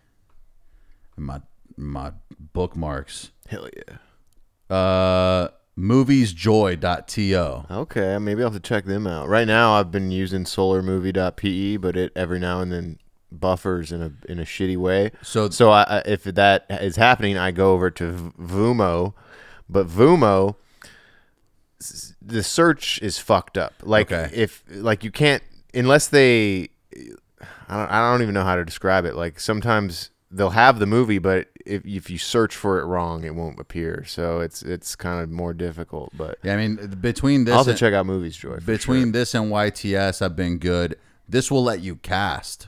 [1.18, 1.42] in my
[1.78, 2.12] my
[2.54, 3.32] bookmarks.
[3.48, 4.76] Hell yeah.
[4.76, 7.66] Uh, moviesjoy.to.
[7.74, 9.28] Okay, maybe I'll have to check them out.
[9.30, 13.00] Right now, I've been using solarmovie.pe, but it every now and then
[13.32, 15.12] buffers in a in a shitty way.
[15.22, 19.14] So- so I, if that is happening, I go over to V- Vumo,
[19.70, 20.56] but Vumo,
[22.22, 23.74] the search is fucked up.
[23.84, 24.30] Like Okay.
[24.34, 26.70] if like you can't unless they,
[27.70, 29.16] I don't I don't even know how to describe it.
[29.16, 33.36] Like sometimes they'll have the movie, but if if you search for it wrong, it
[33.36, 34.04] won't appear.
[34.06, 36.12] So it's it's kind of more difficult.
[36.18, 38.58] But Yeah, I mean between this I'll have to and- check out Movies Joy.
[38.66, 39.12] between sure.
[39.12, 40.98] this and YTS, I've been good.
[41.30, 42.68] This will let you cast.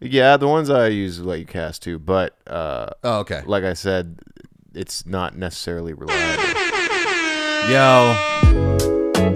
[0.00, 3.42] yeah, the ones I use let you cast too, but uh, Oh, okay.
[3.46, 4.18] like I said,
[4.74, 6.42] it's not necessarily reliable.
[7.70, 8.14] Yo,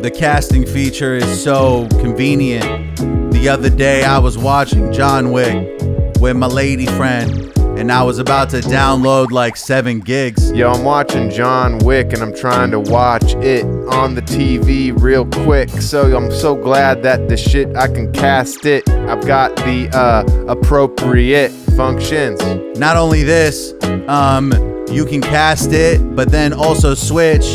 [0.03, 2.97] the casting feature is so convenient.
[3.33, 5.81] The other day I was watching John Wick
[6.21, 10.51] with my lady friend, and I was about to download like seven gigs.
[10.51, 13.65] Yo, I'm watching John Wick and I'm trying to watch it
[13.95, 15.71] on the TV real quick.
[15.71, 18.89] So I'm so glad that the shit I can cast it.
[18.89, 22.43] I've got the uh, appropriate functions.
[22.79, 23.73] Not only this,
[24.09, 24.53] um,
[24.91, 27.47] you can cast it, but then also switch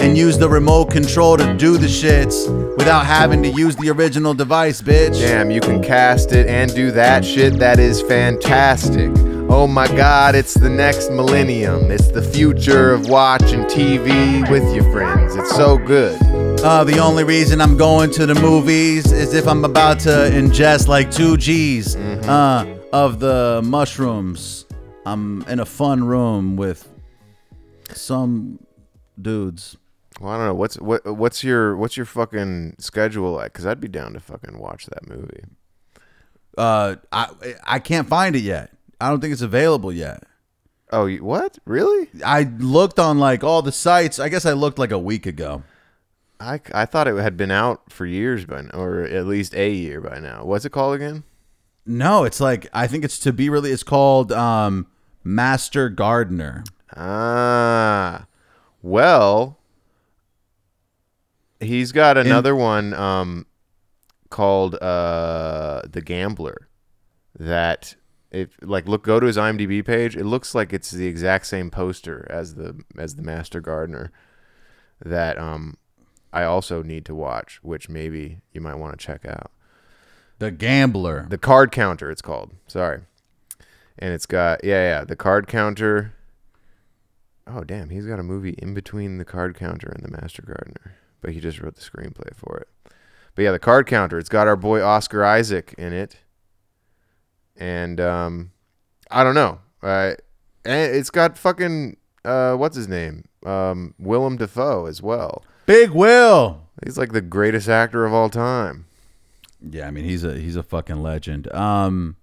[0.00, 4.34] and use the remote control to do the shits without having to use the original
[4.34, 5.20] device, bitch.
[5.20, 7.58] Damn, you can cast it and do that shit.
[7.60, 9.10] That is fantastic.
[9.52, 11.90] Oh my god, it's the next millennium.
[11.90, 15.34] It's the future of watching TV with your friends.
[15.34, 16.22] It's so good.
[16.62, 20.86] Uh, the only reason I'm going to the movies is if I'm about to ingest
[20.86, 24.66] like two G's uh, of the mushrooms.
[25.04, 26.88] I'm in a fun room with
[27.92, 28.64] some
[29.20, 29.76] dudes.
[30.20, 33.52] Well, I don't know what's what what's your what's your fucking schedule like?
[33.52, 35.42] Because I'd be down to fucking watch that movie.
[36.56, 37.30] Uh, I
[37.64, 38.70] I can't find it yet.
[39.00, 40.24] I don't think it's available yet.
[40.92, 41.58] Oh, you, what?
[41.64, 42.08] Really?
[42.24, 44.18] I looked on like all the sites.
[44.18, 45.62] I guess I looked like a week ago.
[46.40, 49.70] I, I thought it had been out for years by now, or at least a
[49.70, 50.44] year by now.
[50.44, 51.24] What's it called again?
[51.86, 53.70] No, it's like I think it's to be really.
[53.70, 54.86] It's called um,
[55.22, 56.64] Master Gardener.
[56.96, 58.26] Ah,
[58.82, 59.58] well,
[61.60, 63.46] he's got another one um,
[64.28, 66.68] called uh, The Gambler.
[67.38, 67.94] That
[68.30, 71.70] if like look go to his IMDb page, it looks like it's the exact same
[71.70, 74.12] poster as the as the Master Gardener.
[75.04, 75.76] That um,
[76.32, 79.50] I also need to watch, which maybe you might want to check out.
[80.38, 81.26] The Gambler.
[81.28, 82.52] The card counter, it's called.
[82.66, 83.02] Sorry.
[83.98, 86.14] And it's got yeah, yeah, the card counter.
[87.46, 90.94] Oh damn, he's got a movie in between the card counter and the Master Gardener.
[91.20, 92.92] But he just wrote the screenplay for it.
[93.34, 94.18] but yeah, the card counter.
[94.18, 96.18] It's got our boy Oscar Isaac in it,
[97.60, 98.50] and um,
[99.10, 99.60] I don't know.
[99.82, 100.14] Uh,
[100.64, 103.24] and it's got fucking uh, what's his name?
[103.46, 105.44] Um, Willem Dafoe as well.
[105.66, 106.62] Big Will.
[106.84, 108.86] He's like the greatest actor of all time.
[109.62, 111.52] Yeah, I mean he's a he's a fucking legend.
[111.54, 112.16] Um,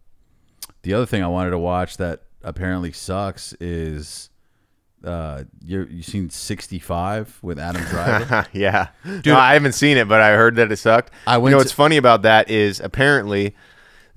[0.82, 4.30] the other thing I wanted to watch that apparently sucks is
[5.04, 8.48] uh you you seen 65 with Adam Driver?
[8.54, 11.12] yeah, dude, I haven't seen it, but I heard that it sucked.
[11.28, 13.56] I went you know to- what's funny about that is apparently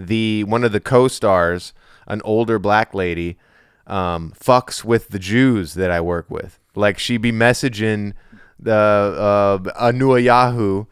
[0.07, 1.73] the one of the co-stars,
[2.07, 3.37] an older black lady,
[3.87, 6.59] um, fucks with the Jews that I work with.
[6.75, 8.13] Like she be messaging
[8.59, 9.59] the uh,
[9.91, 10.87] Anua Yahoo.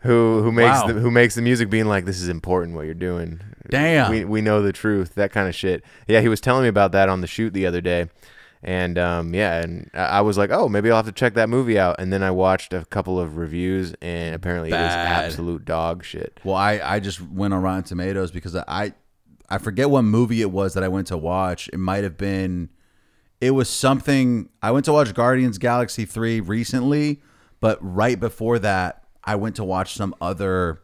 [0.00, 0.86] Who who makes Wow.
[0.88, 3.40] the who makes the music being like this is important what you're doing.
[3.70, 4.10] Damn.
[4.10, 5.84] We we know the truth, that kind of shit.
[6.08, 8.08] Yeah, he was telling me about that on the shoot the other day.
[8.64, 11.78] And um, yeah, and I was like, oh, maybe I'll have to check that movie
[11.78, 11.96] out.
[11.98, 15.24] And then I watched a couple of reviews, and apparently it was Bad.
[15.24, 16.38] absolute dog shit.
[16.44, 18.94] Well, I, I just went on Rotten Tomatoes because I
[19.48, 21.68] I forget what movie it was that I went to watch.
[21.72, 22.70] It might have been
[23.42, 27.20] it was something I went to watch Guardians Galaxy 3 recently,
[27.58, 30.80] but right before that I went to watch some other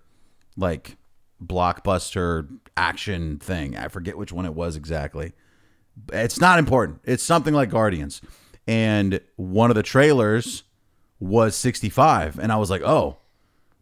[0.56, 0.96] like
[1.40, 3.76] blockbuster action thing.
[3.76, 5.34] I forget which one it was exactly.
[6.12, 7.00] It's not important.
[7.04, 8.20] It's something like Guardians.
[8.66, 10.64] And one of the trailers
[11.20, 13.16] was 65 and I was like, "Oh,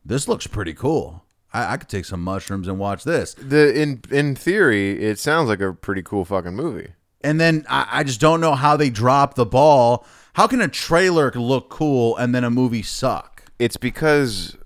[0.05, 1.25] this looks pretty cool.
[1.53, 3.35] I, I could take some mushrooms and watch this.
[3.35, 6.93] The in in theory, it sounds like a pretty cool fucking movie.
[7.23, 10.07] And then I, I just don't know how they drop the ball.
[10.35, 13.43] How can a trailer look cool and then a movie suck?
[13.59, 14.57] It's because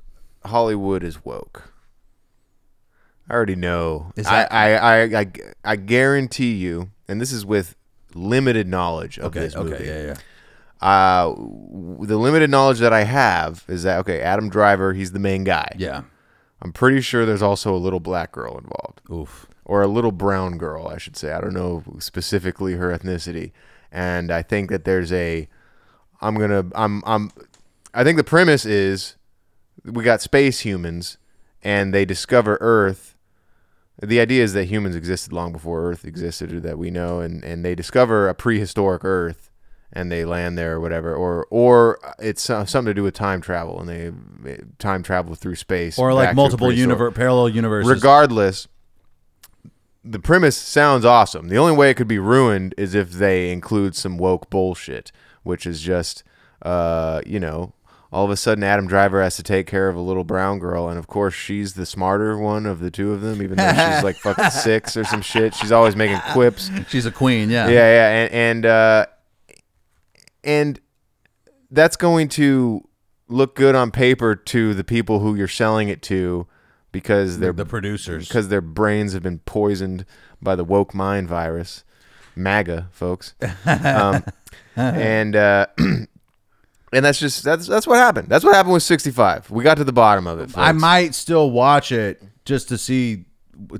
[0.44, 1.72] Hollywood is woke.
[3.28, 4.12] I already know.
[4.16, 5.26] Is I, I, I, I,
[5.64, 7.76] I guarantee you, and this is with
[8.14, 9.74] limited knowledge of Okay, this movie.
[9.74, 10.16] okay, yeah, yeah.
[10.80, 11.34] Uh,
[12.06, 15.74] the limited knowledge that I have is that okay, Adam Driver, he's the main guy.
[15.76, 16.02] Yeah.
[16.62, 19.46] I'm pretty sure there's also a little black girl involved, Oof.
[19.64, 21.32] or a little brown girl, I should say.
[21.32, 23.52] I don't know specifically her ethnicity,
[23.90, 25.48] and I think that there's a.
[26.20, 26.66] I'm gonna.
[26.74, 27.02] I'm.
[27.06, 27.30] I'm.
[27.94, 29.16] I think the premise is
[29.84, 31.16] we got space humans,
[31.62, 33.09] and they discover Earth.
[34.02, 37.44] The idea is that humans existed long before Earth existed, or that we know, and
[37.44, 39.50] and they discover a prehistoric Earth,
[39.92, 43.40] and they land there or whatever, or or it's uh, something to do with time
[43.40, 44.10] travel, and they
[44.78, 47.90] time travel through space, Or like multiple universe, parallel universes.
[47.92, 48.68] regardless
[50.02, 53.94] the premise sounds awesome the only way it could be ruined is if they include
[53.94, 56.24] some woke bullshit which is just
[56.62, 57.74] uh you know
[58.12, 60.88] all of a sudden adam driver has to take care of a little brown girl
[60.88, 64.02] and of course she's the smarter one of the two of them even though she's
[64.04, 67.68] like fucking six or some shit she's always making quips She's a queen, yeah.
[67.68, 69.06] yeah, yeah, and and uh,
[70.44, 70.80] and
[71.70, 72.86] that's going to
[73.28, 76.46] look good on paper to the people who you're selling it to
[76.92, 78.26] because they're The producers.
[78.26, 80.04] because their brains have been poisoned
[80.42, 81.84] by the woke mind virus,
[82.34, 83.34] MAGA folks,
[83.66, 84.24] um,
[84.74, 85.66] and uh,
[86.92, 88.28] and that's just that's that's what happened.
[88.28, 89.50] That's what happened with 65.
[89.50, 90.46] We got to the bottom of it.
[90.50, 90.58] Folks.
[90.58, 93.24] I might still watch it just to see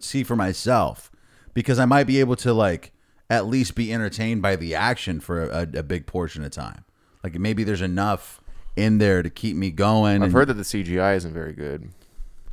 [0.00, 1.10] see for myself
[1.54, 2.92] because I might be able to like
[3.28, 6.84] at least be entertained by the action for a, a big portion of time.
[7.22, 8.40] Like maybe there's enough
[8.76, 10.16] in there to keep me going.
[10.16, 11.90] I've and- heard that the CGI isn't very good,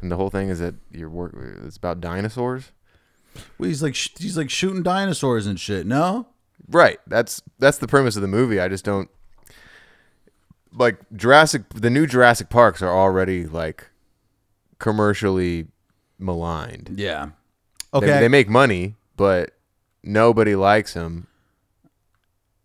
[0.02, 1.36] and the whole thing is that your work
[1.66, 2.72] it's about dinosaurs.
[3.60, 5.86] Well, he's like sh- he's like shooting dinosaurs and shit.
[5.86, 6.28] No,
[6.70, 7.00] Right.
[7.08, 8.60] That's that's the premise of the movie.
[8.60, 9.10] I just don't
[10.78, 11.64] like Jurassic.
[11.74, 13.90] The new Jurassic Parks are already like
[14.80, 15.68] commercially
[16.20, 16.92] maligned.
[16.96, 17.30] yeah,
[17.94, 18.20] okay.
[18.20, 19.52] They, make money, but
[20.04, 21.28] nobody likes them.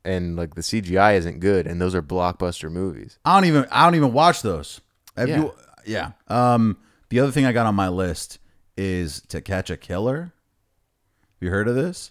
[0.05, 3.19] And like the CGI isn't good, and those are blockbuster movies.
[3.25, 4.81] I don't even I don't even watch those.
[5.17, 5.37] Have Yeah.
[5.43, 5.55] you-
[5.85, 6.13] yeah.
[6.29, 6.77] Um,
[7.09, 8.39] the other thing I got on my list
[8.77, 10.23] is To Catch a Killer.
[10.23, 12.11] Have you heard of this?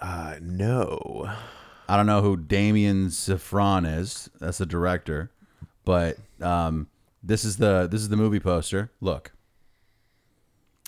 [0.00, 1.30] Uh, no.
[1.90, 4.30] I don't know who Damien Szifron is.
[4.40, 5.30] That's the director,
[5.84, 6.86] but um,
[7.22, 8.90] this is the this is the movie poster.
[9.00, 9.32] Look,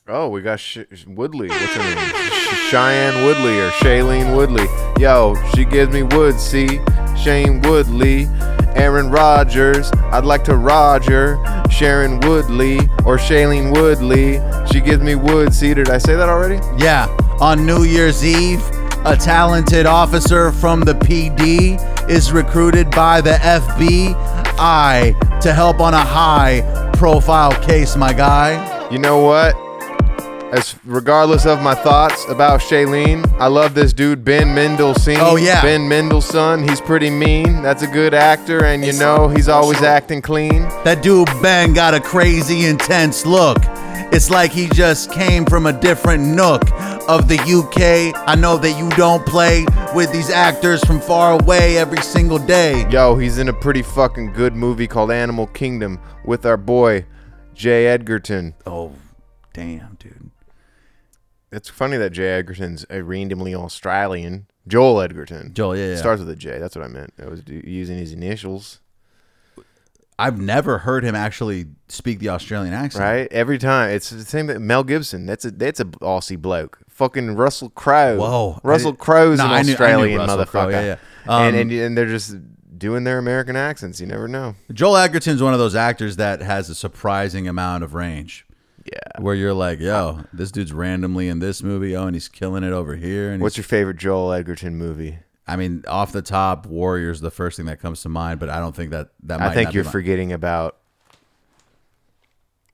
[0.08, 1.48] Oh, we got Sh- Woodley.
[1.48, 2.30] What's her name?
[2.30, 4.66] Sh- Cheyenne Woodley or Shailene Woodley.
[5.00, 6.38] Yo, she gives me wood.
[6.40, 6.80] See,
[7.16, 8.26] Shane Woodley,
[8.74, 9.90] Aaron Rodgers.
[10.12, 11.38] I'd like to Roger
[11.70, 14.40] Sharon Woodley or Shailene Woodley.
[14.72, 15.52] She gives me wood.
[15.54, 16.60] See, did I say that already?
[16.78, 17.06] yeah,
[17.40, 18.60] on New Year's Eve,
[19.04, 21.78] a talented officer from the PD
[22.08, 27.96] is recruited by the FBI to help on a high profile case.
[27.96, 28.90] My guy.
[28.90, 29.54] You know what?
[30.52, 35.16] as regardless of my thoughts about Shailene, I love this dude Ben Mendelsohn.
[35.18, 35.62] Oh, yeah.
[35.62, 36.68] Ben Mendelsohn.
[36.68, 37.62] He's pretty mean.
[37.62, 40.62] That's a good actor, and you know he's always acting clean.
[40.84, 43.58] That dude Ben got a crazy intense look.
[44.12, 46.62] It's like he just came from a different nook
[47.08, 48.12] of the UK.
[48.28, 52.88] I know that you don't play with these actors from far away every single day.
[52.90, 57.06] Yo, he's in a pretty fucking good movie called Animal Kingdom with our boy
[57.54, 58.54] Jay Edgerton.
[58.66, 58.92] Oh,
[59.52, 60.30] damn, dude.
[61.50, 64.46] It's funny that Jay Edgerton's a randomly Australian.
[64.66, 65.52] Joel Edgerton.
[65.52, 65.96] Joel, yeah, yeah.
[65.96, 66.58] Starts with a J.
[66.58, 67.12] That's what I meant.
[67.20, 68.80] I was using his initials.
[70.18, 73.02] I've never heard him actually speak the Australian accent.
[73.02, 73.28] Right?
[73.32, 73.90] Every time.
[73.90, 74.64] It's the same thing.
[74.66, 75.26] Mel Gibson.
[75.26, 76.78] That's a that's a Aussie bloke.
[77.02, 78.16] Fucking Russell Crowe.
[78.16, 78.60] Whoa.
[78.62, 80.46] Russell Crowe's No, an I knew- Australian motherfucker.
[80.46, 80.96] Crowe, yeah, yeah.
[81.24, 82.36] and, Um, and and they're just
[82.78, 84.00] doing their American accents.
[84.00, 84.54] You never know.
[84.72, 88.46] Joel Edgerton's one of those actors that has a surprising amount of range.
[88.84, 88.98] Yeah.
[89.20, 92.72] Where you're like, yo, this dude's randomly in this movie, oh, and he's killing it
[92.72, 93.30] over here.
[93.32, 95.18] And What's your favorite Joel Edgerton movie?
[95.46, 98.58] I mean, off the top, Warriors the first thing that comes to mind, but I
[98.60, 99.40] don't think that that.
[99.40, 100.76] Might I think you're forgetting about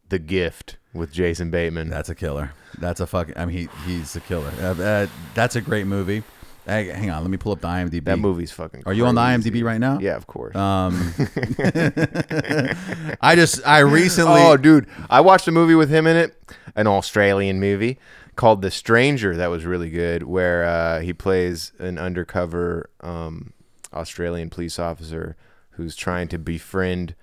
[0.09, 1.88] The Gift with Jason Bateman.
[1.88, 2.52] That's a killer.
[2.78, 3.36] That's a fucking.
[3.36, 4.52] I mean, he he's a killer.
[4.61, 6.22] Uh, uh, that's a great movie.
[6.66, 8.04] Hey, hang on, let me pull up the IMDb.
[8.04, 8.82] that movie's fucking.
[8.84, 9.22] Are you on the.
[9.22, 9.98] IMDb right now?
[10.00, 10.54] Yeah, of course.
[10.54, 11.14] Um,
[13.22, 14.40] I just I recently.
[14.42, 16.36] Oh, dude, I watched a movie with him in it,
[16.76, 17.98] an Australian movie
[18.36, 19.34] called The Stranger.
[19.34, 23.54] That was really good, where uh, he plays an undercover um,
[23.94, 25.36] Australian police officer
[25.70, 27.14] who's trying to befriend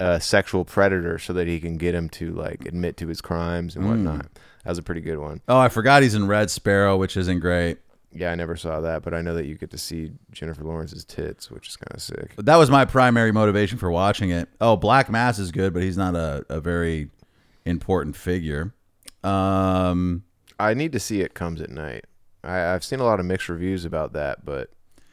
[0.00, 3.76] a sexual predator so that he can get him to like admit to his crimes
[3.76, 4.26] and whatnot.
[4.64, 5.42] That was a pretty good one.
[5.46, 7.78] Oh, I forgot he's in Red Sparrow, which isn't great.
[8.12, 11.04] Yeah, I never saw that, but I know that you get to see Jennifer Lawrence's
[11.04, 12.32] tits, which is kind of sick.
[12.34, 14.48] But that was my primary motivation for watching it.
[14.60, 17.10] Oh, Black Mass is good, but he's not a, a very
[17.64, 18.74] important figure.
[19.22, 20.24] Um,
[20.58, 22.06] I need to see it comes at night.
[22.42, 24.70] I, I've seen a lot of mixed reviews about that, but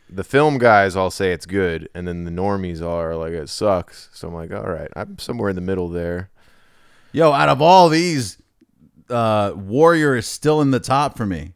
[0.10, 4.10] the film guys all say it's good, and then the normies are like it sucks.
[4.14, 6.30] So I'm like, all right, I'm somewhere in the middle there.
[7.12, 8.38] yo, out of all these,
[9.10, 11.53] uh, Warrior is still in the top for me.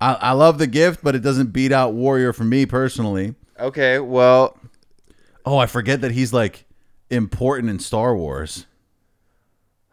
[0.00, 3.34] I, I love the gift, but it doesn't beat out Warrior for me personally.
[3.58, 4.56] Okay, well,
[5.44, 6.66] Oh, I forget that he's like
[7.08, 8.66] important in Star Wars.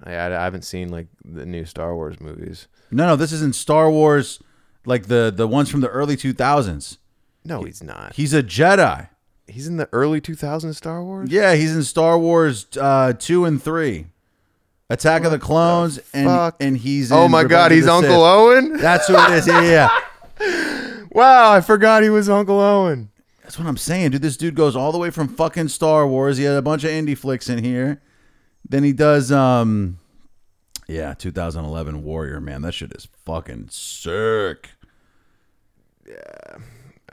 [0.04, 2.68] I, I haven't seen like the new Star Wars movies.
[2.92, 4.42] No, no, this is in Star Wars,
[4.86, 6.98] like the the ones from the early two thousands.
[7.46, 8.16] No, he's not.
[8.16, 9.08] He's a Jedi.
[9.48, 11.30] He's in the early 2000s Star Wars.
[11.32, 14.08] Yeah, he's in Star Wars uh, two and three,
[14.90, 16.56] Attack of the Clones, and fuck?
[16.60, 18.20] and he's in Oh my God, of he's the Uncle Sith.
[18.20, 18.78] Owen.
[18.78, 19.48] That's who it is.
[19.48, 19.90] Yeah, yeah,
[20.42, 20.92] yeah.
[21.12, 23.10] Wow, I forgot he was Uncle Owen.
[23.42, 24.22] That's what I'm saying, dude.
[24.22, 26.36] This dude goes all the way from fucking Star Wars.
[26.38, 28.02] He had a bunch of indie flicks in here.
[28.68, 30.00] Then he does, um,
[30.88, 32.42] yeah, 2011 Warrior.
[32.42, 34.72] Man, that shit is fucking sick.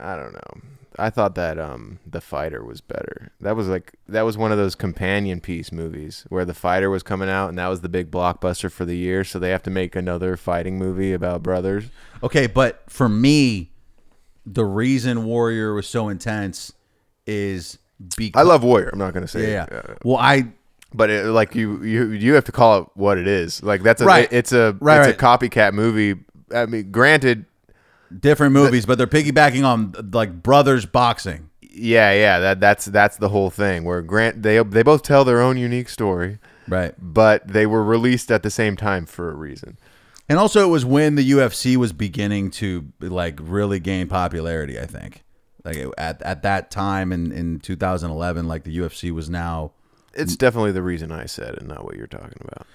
[0.03, 0.61] I don't know.
[0.99, 3.31] I thought that um the fighter was better.
[3.41, 7.01] That was like that was one of those companion piece movies where the fighter was
[7.01, 9.71] coming out and that was the big blockbuster for the year, so they have to
[9.71, 11.85] make another fighting movie about brothers.
[12.21, 13.71] Okay, but for me,
[14.45, 16.71] the reason Warrior was so intense
[17.25, 17.79] is
[18.17, 18.89] because I love Warrior.
[18.93, 19.77] I'm not gonna say Yeah, yeah.
[19.77, 20.49] uh, Well, I
[20.93, 23.63] but it, like you you you have to call it what it is.
[23.63, 24.31] Like that's a Right.
[24.31, 26.19] it's a Right, it's a copycat movie.
[26.53, 27.45] I mean, granted,
[28.19, 31.49] different movies, but they're piggybacking on like brothers boxing.
[31.61, 32.39] yeah, yeah.
[32.39, 33.83] That that's that's the whole thing.
[33.83, 36.93] Where Grant they they both tell their own unique story, Right.
[36.99, 39.77] but they were released at the same time for a reason.
[40.29, 44.85] And also it was when the UFC was beginning to like really gain popularity, I
[44.85, 45.23] think.
[45.65, 49.71] Like it- at at that time in in 2011 like the UFC was now
[50.13, 52.67] It's definitely the reason I said and not what you're talking about.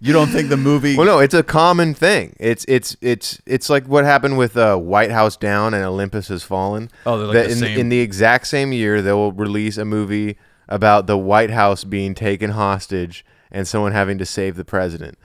[0.00, 2.34] You don't think the movie Well, no, it's a common thing.
[2.40, 6.42] It's it's it's it's like what happened with uh, White House Down and Olympus Has
[6.42, 6.90] Fallen.
[7.06, 9.76] Oh, they're like That the in, same- in the exact same year, they will release
[9.76, 10.36] a movie
[10.68, 15.18] about the White House being taken hostage and someone having to save the president.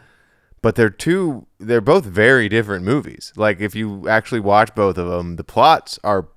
[0.62, 1.48] But they're two.
[1.60, 3.32] They're both very different movies.
[3.38, 6.28] Like if you actually watch both of them, the plots are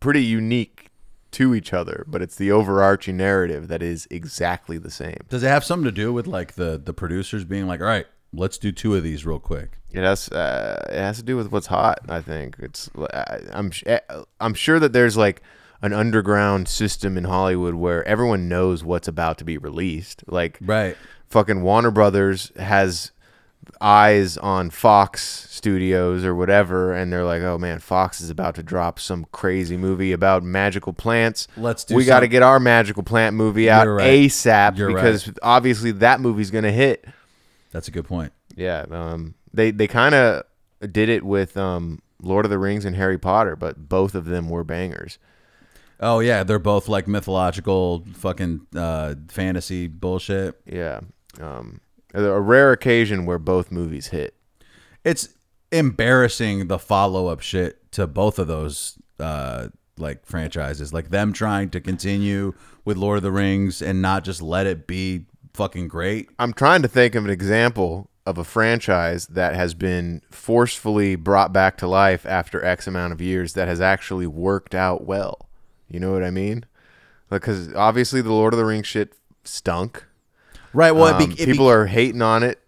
[0.00, 0.77] pretty unique
[1.32, 5.18] to each other, but it's the overarching narrative that is exactly the same.
[5.28, 8.06] Does it have something to do with like the the producers being like, "All right,
[8.32, 11.50] let's do two of these real quick." It has uh, it has to do with
[11.52, 11.98] what's hot.
[12.08, 14.00] I think it's I- I'm eh,
[14.40, 15.42] I'm sure that there's like
[15.80, 20.24] an underground system in Hollywood where everyone knows what's about to be released.
[20.26, 20.96] Like Right.
[21.28, 23.12] fucking Warner Brothers has
[23.80, 28.62] eyes on Fox Studios or whatever, and they're like, "Oh man, Fox is about to
[28.62, 31.48] drop some crazy movie about magical plants.
[31.56, 34.06] Let's do We got to get our magical plant movie out right.
[34.06, 37.04] ASAP You're because obviously that movie's gonna hit."
[37.70, 38.32] That's a good point.
[38.56, 40.44] Yeah, um, they they kind of
[40.90, 44.48] did it with um, Lord of the Rings and Harry Potter, but both of them
[44.48, 45.18] were bangers.
[46.00, 50.60] Oh yeah, they're both like mythological fucking uh, fantasy bullshit.
[50.64, 51.00] Yeah,
[51.40, 51.80] um,
[52.14, 54.34] a rare occasion where both movies hit.
[55.04, 55.30] It's
[55.70, 59.68] embarrassing the follow up shit to both of those uh,
[59.98, 62.54] like franchises, like them trying to continue
[62.84, 66.30] with Lord of the Rings and not just let it be fucking great.
[66.38, 71.52] I'm trying to think of an example of a franchise that has been forcefully brought
[71.52, 75.48] back to life after X amount of years that has actually worked out well.
[75.88, 76.66] You know what I mean?
[77.30, 79.14] Because obviously the Lord of the Rings shit
[79.44, 80.04] stunk.
[80.72, 80.92] Right.
[80.92, 82.58] Well, it Um, be, it people be, are hating on it.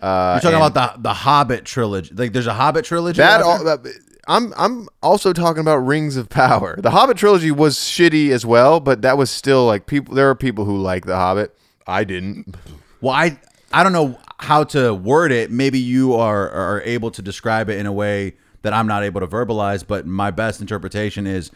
[0.00, 2.12] Uh, you're talking about the the Hobbit trilogy.
[2.14, 3.18] Like, there's a Hobbit trilogy.
[3.18, 3.40] that.
[3.42, 3.86] All, that-
[4.28, 6.74] I'm I'm also talking about Rings of Power.
[6.80, 10.16] The Hobbit trilogy was shitty as well, but that was still like people.
[10.16, 11.56] There are people who like the Hobbit.
[11.86, 12.56] I didn't.
[13.00, 13.38] Well, I
[13.72, 15.52] I don't know how to word it.
[15.52, 19.20] Maybe you are are able to describe it in a way that I'm not able
[19.20, 19.86] to verbalize.
[19.86, 21.52] But my best interpretation is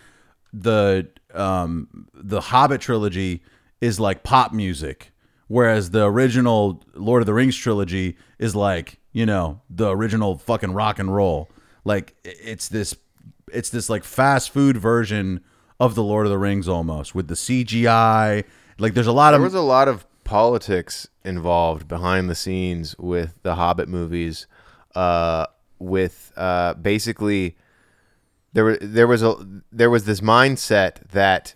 [0.53, 3.43] the um the Hobbit trilogy
[3.81, 5.10] is like pop music,
[5.51, 10.73] whereas the original Lord of the Rings trilogy is like you know the original fucking
[10.73, 11.51] rock and roll.
[11.85, 12.95] Like it's this
[13.53, 15.41] it's this like fast food version
[15.81, 18.45] of the Lord of the Rings almost with the CGI.
[18.79, 22.97] Like there's a lot of There was a lot of politics involved behind the scenes
[22.97, 24.47] with the Hobbit movies.
[24.95, 25.47] Uh,
[25.81, 27.57] with uh, basically,
[28.53, 29.35] there was there was a
[29.73, 31.55] there was this mindset that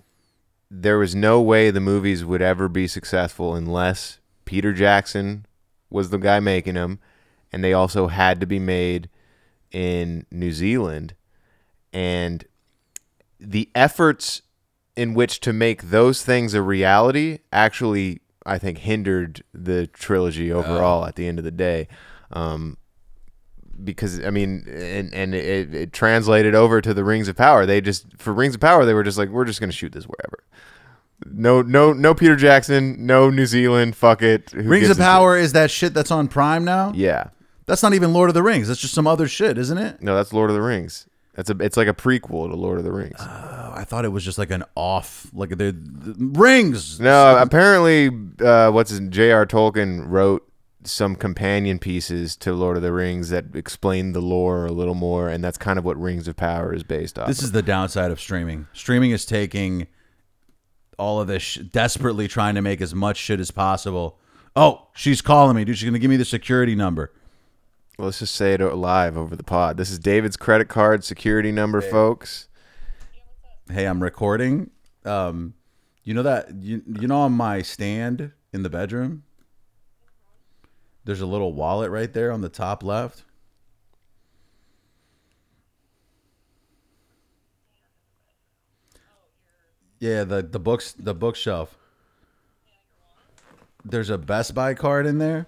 [0.81, 5.47] there was no way the movies would ever be successful unless Peter Jackson
[5.89, 6.99] was the guy making them,
[7.53, 9.09] and they also had to be made
[9.71, 11.15] in New Zealand,
[11.93, 12.45] and
[13.39, 14.43] the efforts
[14.97, 21.07] in which to make those things a reality actually I think hindered the trilogy overall
[21.07, 21.89] at the end of the day.
[22.31, 22.77] Um,
[23.85, 27.66] because I mean, and and it, it translated over to the Rings of Power.
[27.66, 30.05] They just for Rings of Power, they were just like, we're just gonna shoot this
[30.05, 30.44] wherever.
[31.27, 32.15] No, no, no.
[32.15, 33.97] Peter Jackson, no New Zealand.
[33.97, 34.51] Fuck it.
[34.51, 35.05] Who Rings of a shit?
[35.05, 36.93] Power is that shit that's on Prime now?
[36.94, 37.28] Yeah,
[37.66, 38.69] That's not even Lord of the Rings.
[38.69, 40.02] That's just some other shit, isn't it?
[40.02, 41.06] no, that's Lord of the Rings.
[41.35, 41.56] That's a.
[41.61, 43.16] It's like a prequel to Lord of the Rings.
[43.19, 47.01] Oh, I thought it was just like an off, like the, the rings.
[47.01, 49.44] No, apparently, uh, what's his J.R.
[49.47, 50.48] Tolkien wrote
[50.85, 55.28] some companion pieces to Lord of the Rings that explain the lore a little more,
[55.28, 57.27] and that's kind of what Rings of Power is based off.
[57.27, 58.66] This is the downside of streaming.
[58.73, 59.86] Streaming is taking
[60.98, 64.19] all of this, sh- desperately trying to make as much shit as possible.
[64.56, 65.78] Oh, she's calling me, dude.
[65.78, 67.12] She's gonna give me the security number.
[67.98, 69.77] Well, let's just say it live over the pod.
[69.77, 72.48] This is David's credit card security number, folks.
[73.70, 74.70] Hey, I'm recording.
[75.05, 75.55] Um,
[76.02, 79.24] you know that you you know on my stand in the bedroom.
[81.05, 83.24] There's a little wallet right there on the top left.
[90.01, 91.78] Yeah, the the books the bookshelf.
[93.85, 95.47] There's a Best Buy card in there.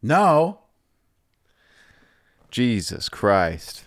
[0.00, 0.60] No.
[2.50, 3.84] Jesus Christ.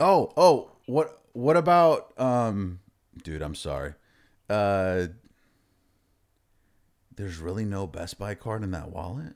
[0.00, 2.80] Oh, oh, what what about um
[3.22, 3.94] dude, I'm sorry.
[4.48, 5.06] Uh
[7.14, 9.34] There's really no Best Buy card in that wallet?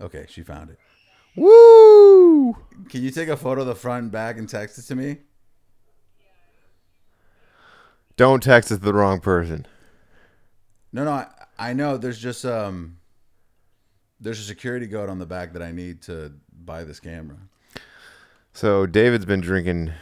[0.00, 0.78] Okay, she found it.
[1.36, 2.56] Woo!
[2.88, 5.18] Can you take a photo of the front and back and text it to me?
[8.18, 9.64] Don't text it to the wrong person.
[10.92, 11.26] No, no, I,
[11.56, 12.98] I know there's just um
[14.20, 17.36] there's a security code on the back that I need to buy this camera.
[18.52, 19.92] So David's been drinking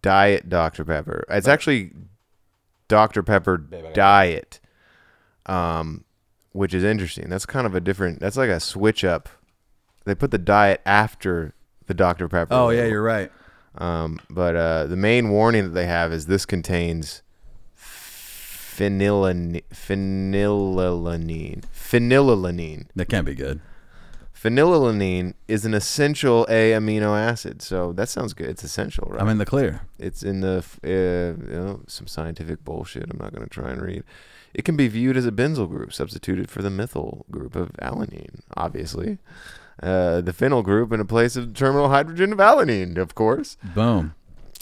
[0.00, 1.24] Diet Dr Pepper.
[1.28, 1.92] It's actually
[2.88, 4.58] Dr Pepper Diet,
[5.44, 6.04] um,
[6.52, 7.28] which is interesting.
[7.28, 8.20] That's kind of a different.
[8.20, 9.28] That's like a switch up.
[10.06, 11.54] They put the diet after
[11.86, 12.54] the Dr Pepper.
[12.54, 13.30] Oh yeah, you're right.
[13.76, 17.22] Um, but uh, the main warning that they have is this contains
[18.80, 19.62] phenylalanine.
[19.72, 21.64] Phenylalanine.
[21.74, 22.86] Phenylalanine.
[22.96, 23.60] That can't be good.
[24.34, 28.48] Phenylalanine is an essential A amino acid, so that sounds good.
[28.48, 29.20] It's essential, right?
[29.20, 29.82] I'm in the clear.
[29.98, 33.10] it's in the uh, you know some scientific bullshit.
[33.10, 34.02] I'm not going to try and read.
[34.54, 38.40] It can be viewed as a benzyl group substituted for the methyl group of alanine.
[38.56, 39.18] Obviously,
[39.82, 43.58] uh, the phenyl group in a place of terminal hydrogen of alanine, of course.
[43.74, 44.14] Boom.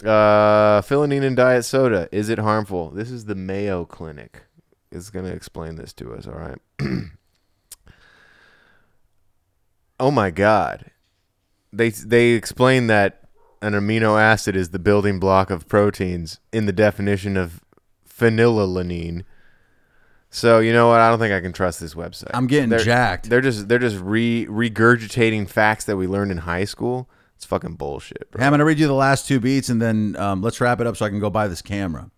[0.05, 2.09] Uh, Philonine in diet soda.
[2.13, 2.91] Is it harmful?
[2.91, 4.45] This is the Mayo Clinic.
[4.91, 6.27] Is going to explain this to us.
[6.27, 6.59] All right.
[10.01, 10.91] oh my God.
[11.73, 13.29] They they explain that
[13.61, 17.61] an amino acid is the building block of proteins in the definition of
[18.09, 19.25] phenylalanine.
[20.31, 21.01] So you know what?
[21.01, 22.31] I don't think I can trust this website.
[22.33, 23.29] I'm getting They're- jacked.
[23.29, 27.11] They're just they're just re regurgitating facts that we learned in high school.
[27.39, 28.41] It's fucking bullshit, bro.
[28.41, 30.89] Hey, I'm gonna read you the last two beats and then um, let's wrap it
[30.89, 32.11] up so I can go buy this camera.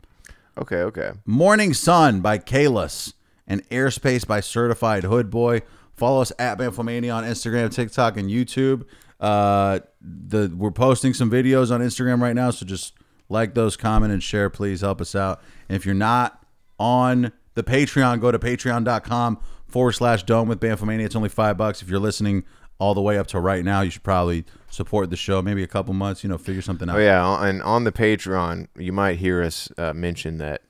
[0.57, 1.13] Okay, okay.
[1.27, 3.13] Morning Sun by Kalis
[3.47, 5.61] and Airspace by Certified Hood Boy.
[5.93, 8.87] Follow us at Bamfomania on Instagram, TikTok, and YouTube.
[9.21, 12.95] Uh, the we're posting some videos on Instagram right now, so just
[13.29, 14.49] like those, comment, and share.
[14.49, 15.43] Please help us out.
[15.69, 16.43] And if you're not
[16.79, 19.39] on the Patreon, go to patreon.com
[19.69, 21.05] forward slash dome with Bamfomania.
[21.05, 21.83] It's only five bucks.
[21.83, 22.45] If you're listening
[22.81, 25.41] all the way up to right now, you should probably support the show.
[25.43, 26.97] Maybe a couple months, you know, figure something out.
[26.97, 30.63] Oh yeah, on- and on the Patreon, you might hear us uh, mention that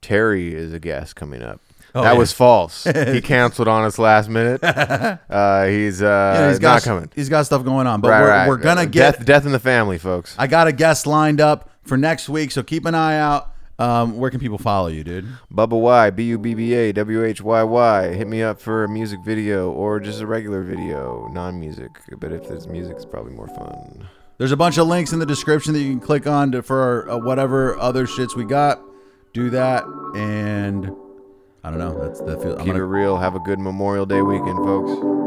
[0.00, 1.60] Terry is a guest coming up.
[1.94, 2.18] Oh, that yeah.
[2.18, 2.84] was false.
[3.08, 4.60] he canceled on us last minute.
[5.30, 7.10] Uh, he's uh, Yeah, he's got not coming.
[7.14, 8.48] He's got stuff going on, but right, we're, right.
[8.48, 10.34] we're gonna get death, death in the family, folks.
[10.38, 13.52] I got a guest lined up for next week, so keep an eye out.
[13.80, 15.26] Um, where can people follow you, dude?
[15.50, 18.08] Bubba Y, B U B B A W H Y Y.
[18.12, 21.90] Hit me up for a music video or just a regular video, non music.
[22.18, 24.06] But if there's music, it's probably more fun.
[24.36, 27.10] There's a bunch of links in the description that you can click on to, for
[27.10, 28.82] uh, whatever other shits we got.
[29.32, 29.84] Do that,
[30.14, 30.90] and
[31.64, 31.98] I don't know.
[32.06, 32.56] That's the feel.
[32.56, 32.80] Keep gonna...
[32.80, 33.16] it real.
[33.16, 35.20] Have a good Memorial Day weekend, folks.